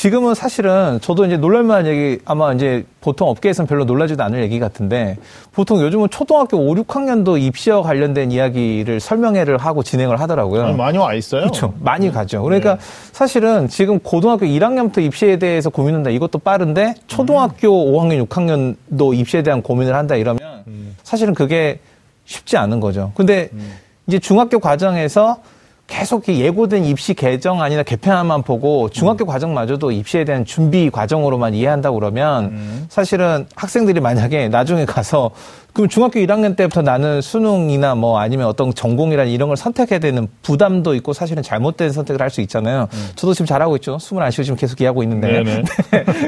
[0.00, 5.18] 지금은 사실은 저도 이제 놀랄만한 얘기 아마 이제 보통 업계에서는 별로 놀라지도 않을 얘기 같은데
[5.52, 10.64] 보통 요즘은 초등학교 5, 6학년도 입시와 관련된 이야기를 설명회를 하고 진행을 하더라고요.
[10.64, 11.42] 아니, 많이 와 있어요.
[11.42, 11.74] 그렇죠.
[11.80, 12.12] 많이 네.
[12.12, 12.42] 가죠.
[12.42, 12.80] 그러니까 네.
[13.12, 16.08] 사실은 지금 고등학교 1학년부터 입시에 대해서 고민한다.
[16.08, 17.92] 이것도 빠른데 초등학교 음.
[17.92, 20.96] 5학년, 6학년도 입시에 대한 고민을 한다 이러면 음.
[21.02, 21.78] 사실은 그게
[22.24, 23.12] 쉽지 않은 거죠.
[23.16, 23.74] 근데 음.
[24.06, 25.42] 이제 중학교 과정에서
[25.90, 29.26] 계속 예고된 입시 개정 아니나 개편안만 보고 중학교 음.
[29.26, 32.86] 과정마저도 입시에 대한 준비 과정으로만 이해한다고 그러면 음.
[32.88, 35.32] 사실은 학생들이 만약에 나중에 가서
[35.72, 40.94] 그럼 중학교 1학년 때부터 나는 수능이나 뭐 아니면 어떤 전공이나 이런 걸 선택해야 되는 부담도
[40.94, 42.86] 있고 사실은 잘못된 선택을 할 수 있잖아요.
[42.92, 43.08] 음.
[43.16, 43.98] 저도 지금 잘하고 있죠.
[43.98, 45.42] 숨을 안 쉬고 지금 계속 일하고 있는데.
[45.42, 45.62] 네.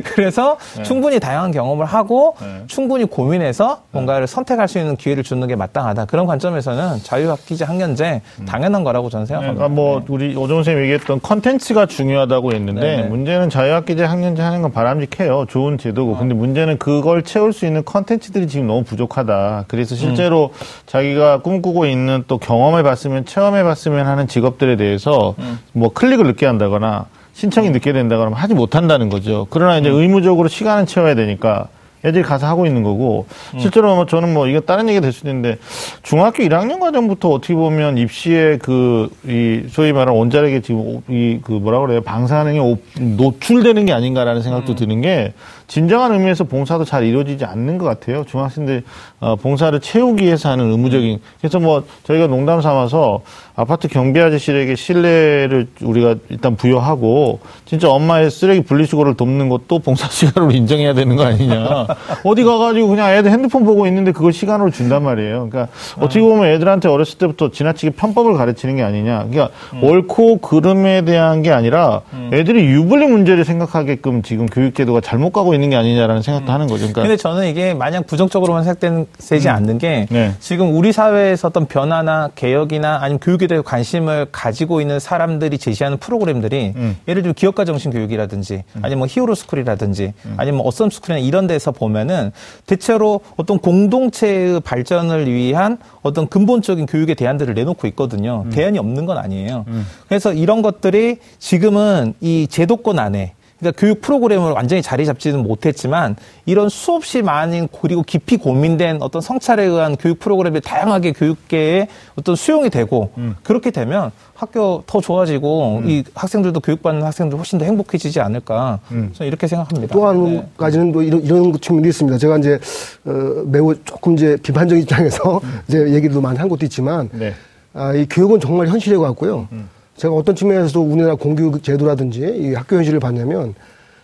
[0.05, 0.83] 그래서 네.
[0.83, 2.65] 충분히 다양한 경험을 하고 네.
[2.67, 6.07] 충분히 고민해서 뭔가를 선택할 수 있는 기회를 주는 게 마땅하다.
[6.07, 8.45] 그런 관점에서는 자유학기제 학년제 음.
[8.47, 9.55] 당연한 거라고 저는 생각합니다.
[9.69, 15.47] 그러니까 뭐 우리 오정훈 선생님이 얘기했던 컨텐츠가 중요하다고 했는데 문제는 자유학기제 학년제 하는 건 바람직해요.
[15.49, 16.15] 좋은 제도고.
[16.15, 16.19] 어.
[16.19, 19.32] 근데 문제는 그걸 채울 수 있는 컨텐츠들이 지금 너무 부족하다.
[19.33, 19.65] 하다.
[19.69, 20.67] 그래서 실제로 음.
[20.87, 25.59] 자기가 꿈꾸고 있는 또 경험해 봤으면 체험해 봤으면 하는 직업들에 대해서 음.
[25.73, 27.73] 뭐 클릭을 늦게 한다거나 신청이 음.
[27.73, 29.47] 늦게 된다거나 하지 못한다는 거죠.
[29.51, 29.97] 그러나 이제 음.
[29.97, 31.69] 의무적으로 시간은 채워야 되니까
[32.05, 33.61] 애들이 가서 하고 있는 거고 음.
[33.61, 35.59] 실제로 뭐 저는 뭐 이거 다른 얘기가 될 수도 있는데
[36.03, 41.79] 중학교 1학년 과정부터 어떻게 보면 입시에 그 이 소위 말하는 원자력에 지금 이 그 뭐라
[41.81, 42.59] 그래요 방사능에
[42.99, 44.77] 노출되는 게 아닌가라는 생각도 음.
[44.77, 45.33] 드는 게
[45.73, 48.27] 진정한 의미에서 봉사도 잘 이루어지지 않는 것 같아요.
[48.27, 48.85] 중학생들
[49.21, 53.23] 어, 봉사를 채우기 위해서 하는 의무적인 그래서 뭐 저희가 농담 삼아서
[53.55, 60.53] 아파트 경비 아저씨에게 신뢰를 우리가 일단 부여하고 진짜 엄마의 쓰레기 분리수거를 돕는 것도 봉사 시간으로
[60.53, 61.87] 인정해야 되는 거 아니냐.
[62.25, 65.49] 어디 가가지고 그냥 애들 핸드폰 보고 있는데 그걸 시간으로 준단 말이에요.
[65.51, 69.27] 그러니까 어떻게 보면 애들한테 어렸을 때부터 지나치게 편법을 가르치는 게 아니냐.
[69.29, 69.85] 그러니까 음.
[69.85, 72.31] 옳고 그름에 대한 게 아니라 음.
[72.33, 76.55] 애들이 유불리 문제를 생각하게끔 지금 교육제도가 잘못 가고 있는 게 아니냐라는 생각도 음.
[76.55, 76.81] 하는 거죠.
[76.85, 79.55] 그러니까 근데 저는 이게 마냥 부정적으로만 생각되지 음.
[79.55, 80.33] 않는 게 네.
[80.41, 85.99] 지금 우리 사회에서 어떤 변화나 개혁이나 아니면 교육 에 대해 관심을 가지고 있는 사람들이 제시하는
[85.99, 86.97] 프로그램들이 음.
[87.09, 88.81] 예를 들어 기업가 정신 교육이라든지 음.
[88.83, 90.35] 아니면 뭐 Hero School이라든지 음.
[90.37, 92.31] 아니면 뭐 Awesome School이나 이런 데서 보면은
[92.67, 98.43] 대체로 어떤 공동체의 발전을 위한 어떤 근본적인 교육의 대안들을 내놓고 있거든요.
[98.47, 98.51] 음.
[98.51, 99.65] 대안이 없는 건 아니에요.
[100.09, 106.69] 그래서 이런 것들이 지금은 이 제도권 안에 그러니까 교육 프로그램을 완전히 자리 잡지는 못했지만 이런
[106.69, 111.87] 수없이 많은 그리고 깊이 고민된 어떤 성찰에 의한 교육 프로그램이 다양하게 교육계에
[112.17, 113.37] 어떤 수용이 되고 음.
[113.45, 115.89] 그렇게 되면 학교 더 좋아지고 음.
[115.89, 119.11] 이 학생들도 교육받는 학생들 훨씬 더 행복해지지 않을까 음.
[119.15, 119.95] 저는 이렇게 생각합니다.
[119.95, 122.19] 또 한 가지는 뭐 이런 이런 측면이 있습니다.
[122.19, 122.59] 제가 이제
[123.05, 125.61] 어, 매우 조금 이제 비판적인 입장에서 음.
[125.69, 127.33] 이제 얘기도 많이 한 것도 있지만 네.
[127.75, 129.47] 아, 이 교육은 정말 현실에 갖고요.
[129.53, 129.69] 음.
[129.97, 133.55] 제가 어떤 측면에서도 우리나라 공교육 제도라든지 이 학교 현실을 봤냐면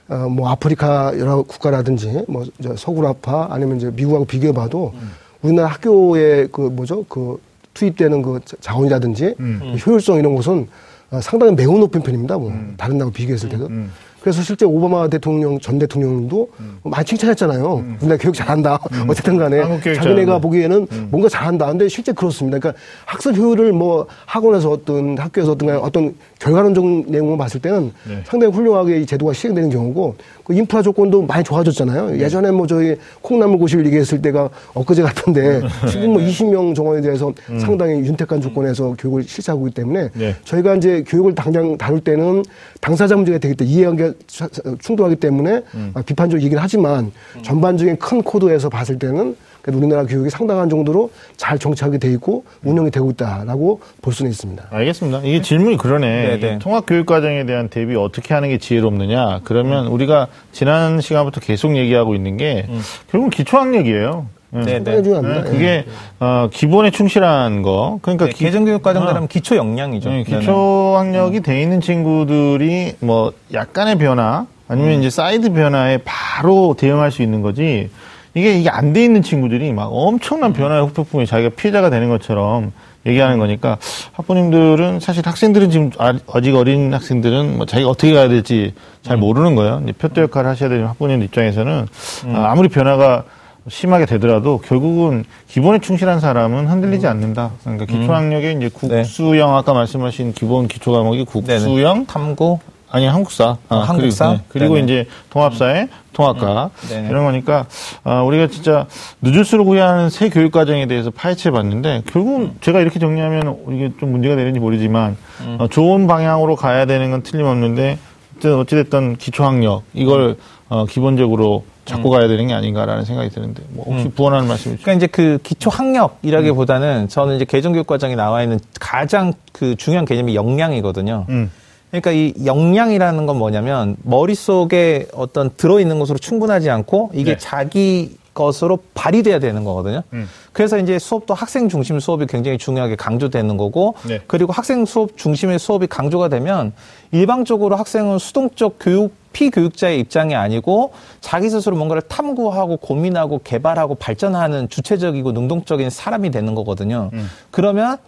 [0.08, 2.44] 어, 뭐 아프리카 여러 국가라든지 뭐
[2.76, 5.10] 서구라파 아니면 이제 미국하고 비교해봐도 음.
[5.42, 7.40] 우리나라 학교에 그 뭐죠 그
[7.74, 9.76] 투입되는 그 자원이라든지 음.
[9.86, 10.66] 효율성 이런 것은
[11.10, 12.36] 어, 상당히 매우 높은 편입니다.
[12.38, 12.74] 뭐 음.
[12.76, 13.66] 다른 나라 비교했을 때도.
[13.66, 13.90] 음.
[14.28, 16.78] 그래서 실제 오바마 대통령 전 대통령도 음.
[16.82, 17.76] 많이 칭찬했잖아요.
[17.76, 17.96] 음.
[17.98, 18.78] 우리나라 교육 잘한다.
[18.92, 19.04] 음.
[19.08, 21.08] 어쨌든 간에 자기네가 보기에는 음.
[21.10, 21.64] 뭔가 잘한다.
[21.68, 22.58] 근데 실제 그렇습니다.
[22.58, 28.22] 그러니까 학습 효율을 뭐 학원에서 어떤 학교에서 어떤 어떤 결과론적 내용을 봤을 때는 네.
[28.26, 32.10] 상당히 훌륭하게 이 제도가 시행되는 경우고 그 인프라 조건도 많이 좋아졌잖아요.
[32.10, 32.20] 네.
[32.20, 35.68] 예전에 뭐 저희 콩나물 고시를 얘기했을 때가 엊그제 같은데 네.
[35.90, 37.60] 지금 뭐 20명 정원에 대해서 음.
[37.60, 40.36] 상당히 윤택한 조건에서 교육을 실시하고 있기 때문에 네.
[40.44, 42.44] 저희가 이제 교육을 당장 다룰 때는
[42.80, 45.92] 당사자 문제가 되기 때문에 이해관계 충돌하기 때문에 음.
[46.06, 47.42] 비판적 얘기는 하지만 음.
[47.42, 53.10] 전반적인 큰 코드에서 봤을 때는 우리나라 교육이 상당한 정도로 잘 정착이 돼 있고 운영이 되고
[53.10, 54.68] 있다라고 볼 수는 있습니다.
[54.70, 55.20] 알겠습니다.
[55.24, 56.38] 이게 질문이 그러네.
[56.38, 56.58] 네네.
[56.60, 59.40] 통합 교육 과정에 대한 대비 어떻게 하는 게 지혜롭느냐.
[59.44, 59.92] 그러면 음.
[59.92, 62.80] 우리가 지난 시간부터 계속 얘기하고 있는 게 음.
[63.10, 64.26] 결국은 기초학력이에요.
[64.50, 65.02] 네, 네.
[65.02, 65.42] 중요합니다.
[65.42, 65.50] 네.
[65.50, 65.84] 그게
[66.20, 67.98] 어, 기본에 충실한 거.
[68.02, 70.08] 그러니까 네, 개정교육 과정이라면 어, 기초 역량이죠.
[70.10, 74.98] 네, 기초 학력이 돼 있는 친구들이 뭐 약간의 변화 아니면 음.
[75.00, 77.90] 이제 사이드 변화에 바로 대응할 수 있는 거지.
[78.34, 82.72] 이게 이게 안 돼 있는 친구들이 막 엄청난 변화의 후폭풍에 자기가 피해자가 되는 것처럼
[83.06, 83.78] 얘기하는 거니까
[84.12, 85.90] 학부님들은 사실 학생들은 지금
[86.32, 89.20] 아직 어린 학생들은 뭐 자기가 어떻게 가야 될지 잘 음.
[89.20, 89.80] 모르는 거예요.
[89.84, 91.86] 이제 표대 역할을 하셔야 되는 학부님 입장에서는
[92.26, 92.36] 음.
[92.36, 93.24] 아, 아무리 변화가
[93.68, 97.10] 심하게 되더라도 결국은 기본에 충실한 사람은 흔들리지 음.
[97.10, 97.52] 않는다.
[97.62, 99.02] 그러니까 기초 학력에 이제 네.
[99.02, 102.58] 국수형 아까 말씀하신 기본 기초 과목이 국수형, 탐구,
[102.90, 104.44] 아니 한국사, 아, 한국사 그리고, 네.
[104.48, 105.88] 그리고 이제 통합사회, 음.
[106.12, 107.06] 통합과 음.
[107.10, 107.66] 이런 거니까
[108.02, 108.86] 아, 우리가 진짜
[109.20, 112.56] 늦을수록 후회하는 새 교육 과정에 대해서 파헤쳐 봤는데 결국 음.
[112.60, 115.56] 제가 이렇게 정리하면 이게 좀 문제가 되는지 모르지만 음.
[115.60, 117.98] 어, 좋은 방향으로 가야 되는 건 틀림없는데
[118.42, 120.36] 어찌됐든 기초학력 이걸
[120.68, 122.18] 어, 기본적으로 잡고 음.
[122.18, 124.10] 가야 되는 게 아닌가라는 생각이 드는데 뭐 혹시 음.
[124.12, 127.08] 부원하는 말씀이 그러니까 이제 그 기초 학력이라기보다는 음.
[127.08, 131.26] 저는 이제 개정교육 과정에 나와 있는 가장 그 중요한 개념이 역량이거든요.
[131.30, 131.50] 음.
[131.90, 137.36] 그러니까 이 역량이라는 건 뭐냐면 머릿속에 어떤 들어있는 것으로 충분하지 않고 이게 네.
[137.38, 140.02] 자기 것으로 발휘돼야 되는 거거든요.
[140.12, 140.28] 음.
[140.52, 144.20] 그래서 이제 수업도 학생 중심 수업이 굉장히 중요하게 강조되는 거고, 네.
[144.28, 146.72] 그리고 학생 수업 중심의 수업이 강조가 되면
[147.10, 155.32] 일방적으로 학생은 수동적 교육 피교육자의 입장이 아니고 자기 스스로 뭔가를 탐구하고 고민하고 개발하고 발전하는 주체적이고
[155.32, 157.10] 능동적인 사람이 되는 거거든요.
[157.12, 157.28] 음.
[157.50, 157.98] 그러면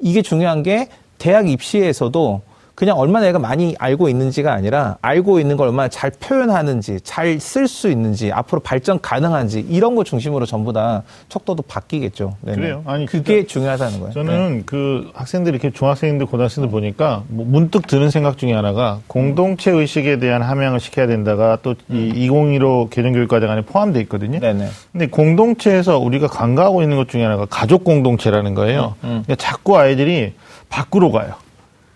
[0.00, 2.40] 이게 중요한 게 대학 입시에서도
[2.82, 7.68] 그냥 얼마나 얘가 많이 알고 있는지가 아니라 알고 있는 걸 얼마나 잘 표현하는지, 잘 쓸
[7.68, 12.34] 수 있는지, 앞으로 발전 가능한지 이런 거 중심으로 전부 다 척도도 바뀌겠죠.
[12.40, 12.56] 네네.
[12.56, 12.82] 그래요.
[12.84, 14.12] 아니 그게 중요하다는 거예요.
[14.12, 14.62] 저는 네.
[14.66, 20.42] 그 학생들 이렇게 중학생들, 고등학생들 보니까 뭐 문득 드는 생각 중에 하나가 공동체 의식에 대한
[20.42, 22.12] 함양을 시켜야 된다가 또이 음.
[22.16, 24.40] 2015 개정교육과정 안에 포함되어 있거든요.
[24.40, 24.66] 네네.
[24.90, 28.96] 근데 공동체에서 우리가 간과하고 있는 것 중에 하나가 가족 공동체라는 거예요.
[29.04, 29.06] 음.
[29.06, 29.22] 음.
[29.24, 30.32] 그러니까 자꾸 아이들이
[30.68, 31.34] 밖으로 가요.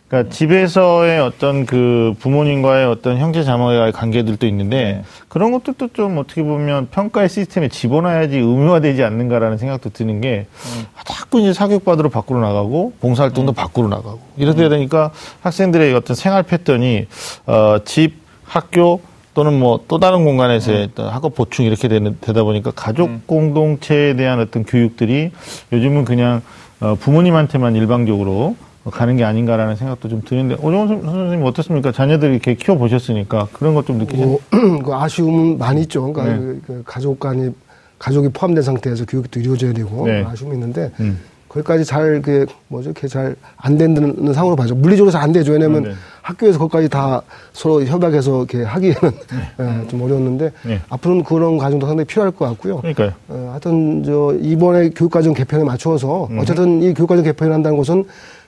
[0.09, 5.03] 그러니까 집에서의 어떤 그 부모님과의 어떤 형제 자매와의 관계들도 있는데 네.
[5.29, 10.47] 그런 것들도 좀 어떻게 보면 평가의 시스템에 집어넣어야지 의무화되지 않는가라는 생각도 드는 게
[10.77, 10.87] 음.
[11.05, 13.55] 자꾸 이제 사교육받으러 밖으로 나가고 봉사활동도 음.
[13.55, 17.07] 밖으로 나가고 이러다 보니까 학생들의 어떤 생활 패턴이
[17.47, 19.01] 어, 집, 학교
[19.35, 21.09] 또는 뭐 또 다른 공간에서의 음.
[21.09, 23.23] 학업 보충 이렇게 되는, 되다 보니까 가족 음.
[23.27, 25.33] 공동체에 대한 어떤 교육들이
[25.73, 26.43] 요즘은 그냥
[26.81, 28.57] 어, 부모님한테만 일방적으로
[28.91, 31.93] 가는 게 아닌가라는 생각도 좀 드는데 오정원 선생님 어떻습니까?
[31.93, 34.27] 자녀들 이렇게 키워 보셨으니까 그런 것 좀 느끼세요?
[34.27, 34.41] 뭐,
[34.85, 36.13] 그 아쉬움은 많이 있죠.
[36.13, 36.41] 그러니까 네.
[36.41, 37.51] 그, 그 가족 간이
[37.99, 40.25] 가족이 포함된 상태에서 교육도 이루어져야 되고 네.
[40.25, 41.19] 아쉬움이 있는데 음.
[41.49, 44.75] 거기까지 잘, 그, 뭐죠, 이렇게 잘 안 되는 상으로 봐죠.
[44.75, 45.53] 물리적으로 잘 안 되죠.
[45.53, 45.91] 왜냐면 네.
[46.21, 47.23] 학교에서 거기까지 다
[47.55, 49.01] 서로 협약해서 이렇게 하기에는
[49.59, 49.83] 네.
[49.85, 50.81] 예, 좀 어려웠는데 네.
[50.91, 52.79] 앞으로는 그런 과정도 상당히 필요할 것 같고요.
[52.79, 53.13] 그러니까요.
[53.29, 56.39] 어, 하여튼 저 이번에 교육과정 개편에 맞추어서 음.
[56.39, 58.05] 어쨌든 이 교육과정 개편을 한다는 것은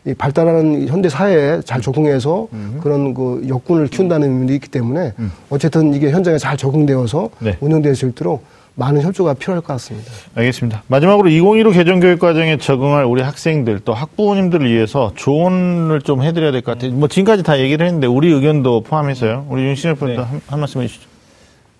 [0.07, 2.81] 이 발달하는 현대 사회에 잘 적응해서 음.
[2.83, 5.33] 그런 그 역군을 키운다는 의미도 있기 때문에 음.
[5.51, 7.57] 어쨌든 이게 현장에 잘 적응되어서 네.
[7.61, 8.45] 운영될 수 있도록
[8.75, 10.09] 많은 협조가 필요할 것 같습니다.
[10.37, 10.85] 알겠습니다.
[10.87, 16.63] 마지막으로 2015 개정 교육 과정에 적응할 우리 학생들 또 학부모님들을 위해서 조언을 좀 해드려야 될
[16.63, 16.93] 것 같아요.
[16.93, 19.47] 뭐 지금까지 다 얘기를 했는데 우리 의견도 포함해서요.
[19.49, 20.27] 우리 윤신열 프로도 네.
[20.29, 21.09] 한, 한 말씀 해주시죠.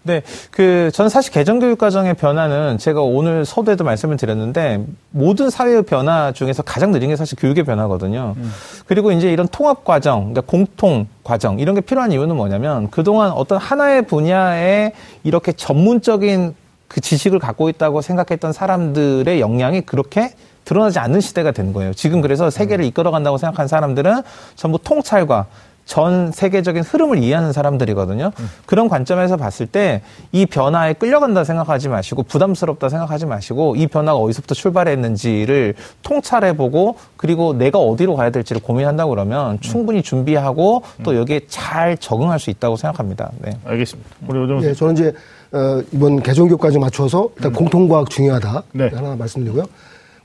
[0.09, 6.33] 네, 그, 전 사실 개정교육 과정의 변화는 제가 오늘 서두에도 말씀을 드렸는데 모든 사회의 변화
[6.33, 8.33] 중에서 가장 느린 게 사실 교육의 변화거든요.
[8.39, 8.51] 음.
[8.87, 13.59] 그리고 이제 이런 통합 과정, 그러니까 공통 과정, 이런 게 필요한 이유는 뭐냐면 그동안 어떤
[13.59, 14.93] 하나의 분야에
[15.25, 16.55] 이렇게 전문적인
[16.89, 20.33] 그 지식을 갖고 있다고 생각했던 사람들의 역량이 그렇게
[20.65, 21.93] 드러나지 않는 시대가 된 거예요.
[21.93, 22.89] 지금 그래서 세계를 음.
[22.89, 24.23] 이끌어간다고 생각한 사람들은
[24.57, 25.45] 전부 통찰과
[25.89, 28.31] 전 세계적인 흐름을 이해하는 사람들이거든요.
[28.39, 28.51] 음.
[28.67, 34.55] 그런 관점에서 봤을 때 이 변화에 끌려간다 생각하지 마시고 부담스럽다 생각하지 마시고 이 변화가 어디서부터
[34.55, 39.59] 출발했는지를 통찰해보고 그리고 내가 어디로 가야 될지를 고민한다고 그러면 음.
[39.61, 41.03] 충분히 준비하고 음.
[41.03, 43.31] 또 여기에 잘 적응할 수 있다고 생각합니다.
[43.41, 43.53] 네.
[43.65, 44.11] 알겠습니다.
[44.27, 45.15] 우리 오정 네, 저는 이제
[45.53, 47.55] 어, 이번 개정교까지 맞춰서 일단 음.
[47.55, 48.91] 공통과학 중요하다 네.
[48.93, 49.65] 하나 말씀드리고요.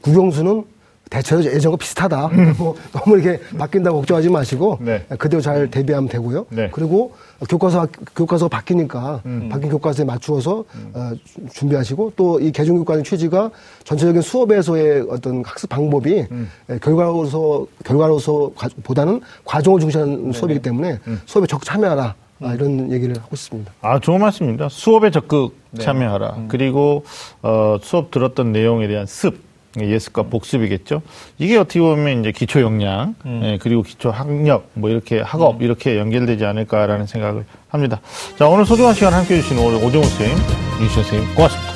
[0.02, 0.66] 국영수는
[1.14, 2.26] 대체로 예전과 비슷하다.
[2.28, 2.56] 음.
[2.58, 5.06] 뭐 너무 이렇게 바뀐다고 걱정하지 마시고 네.
[5.20, 6.48] 그대로 잘 대비하면 되고요.
[6.50, 6.70] 네.
[6.72, 7.14] 그리고
[7.48, 9.48] 교과서 교과서가 바뀌니까 음.
[9.50, 10.92] 바뀐 교과서에 맞추어서 음.
[10.94, 11.12] 어,
[11.52, 13.52] 준비하시고 또 이 개정 교과의 취지가
[13.84, 16.50] 전체적인 수업에서의 어떤 학습 방법이 음.
[16.70, 18.52] 예, 결과로서 결과로서
[18.84, 20.38] 보다는 과정을 중시하는 네.
[20.38, 21.22] 수업이기 때문에 음.
[21.26, 22.16] 수업에 적극 참여하라.
[22.42, 22.56] 아, 음.
[22.56, 23.72] 이런 얘기를 하고 싶습니다.
[23.82, 24.68] 아, 좋은 말씀입니다.
[24.70, 25.84] 수업에 적극 네.
[25.84, 26.46] 참여하라.
[26.48, 27.04] 그리고
[27.44, 29.53] 어, 수업 들었던 내용에 대한 습.
[29.80, 31.02] 예습과 복습이겠죠.
[31.40, 33.42] 이게 어떻게 보면 이제 기초 역량, 음.
[33.44, 35.62] 예, 그리고 기초 학력, 뭐 이렇게 학업, 음.
[35.62, 38.00] 이렇게 연결되지 않을까라는 생각을 합니다.
[38.38, 40.38] 자, 오늘 소중한 시간 함께 해주신 오늘 오정우 선생님,
[40.82, 41.74] 윤시현 선생님, 고맙습니다.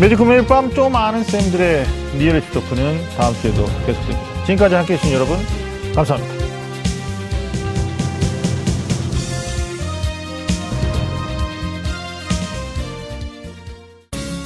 [0.00, 1.86] 매주 금요일 밤 좀 아는 쌤들의
[2.18, 4.20] 리얼리티 토크는 다음 주에도 계속됩니다.
[4.44, 5.38] 지금까지 함께 해주신 여러분,
[5.94, 6.43] 감사합니다.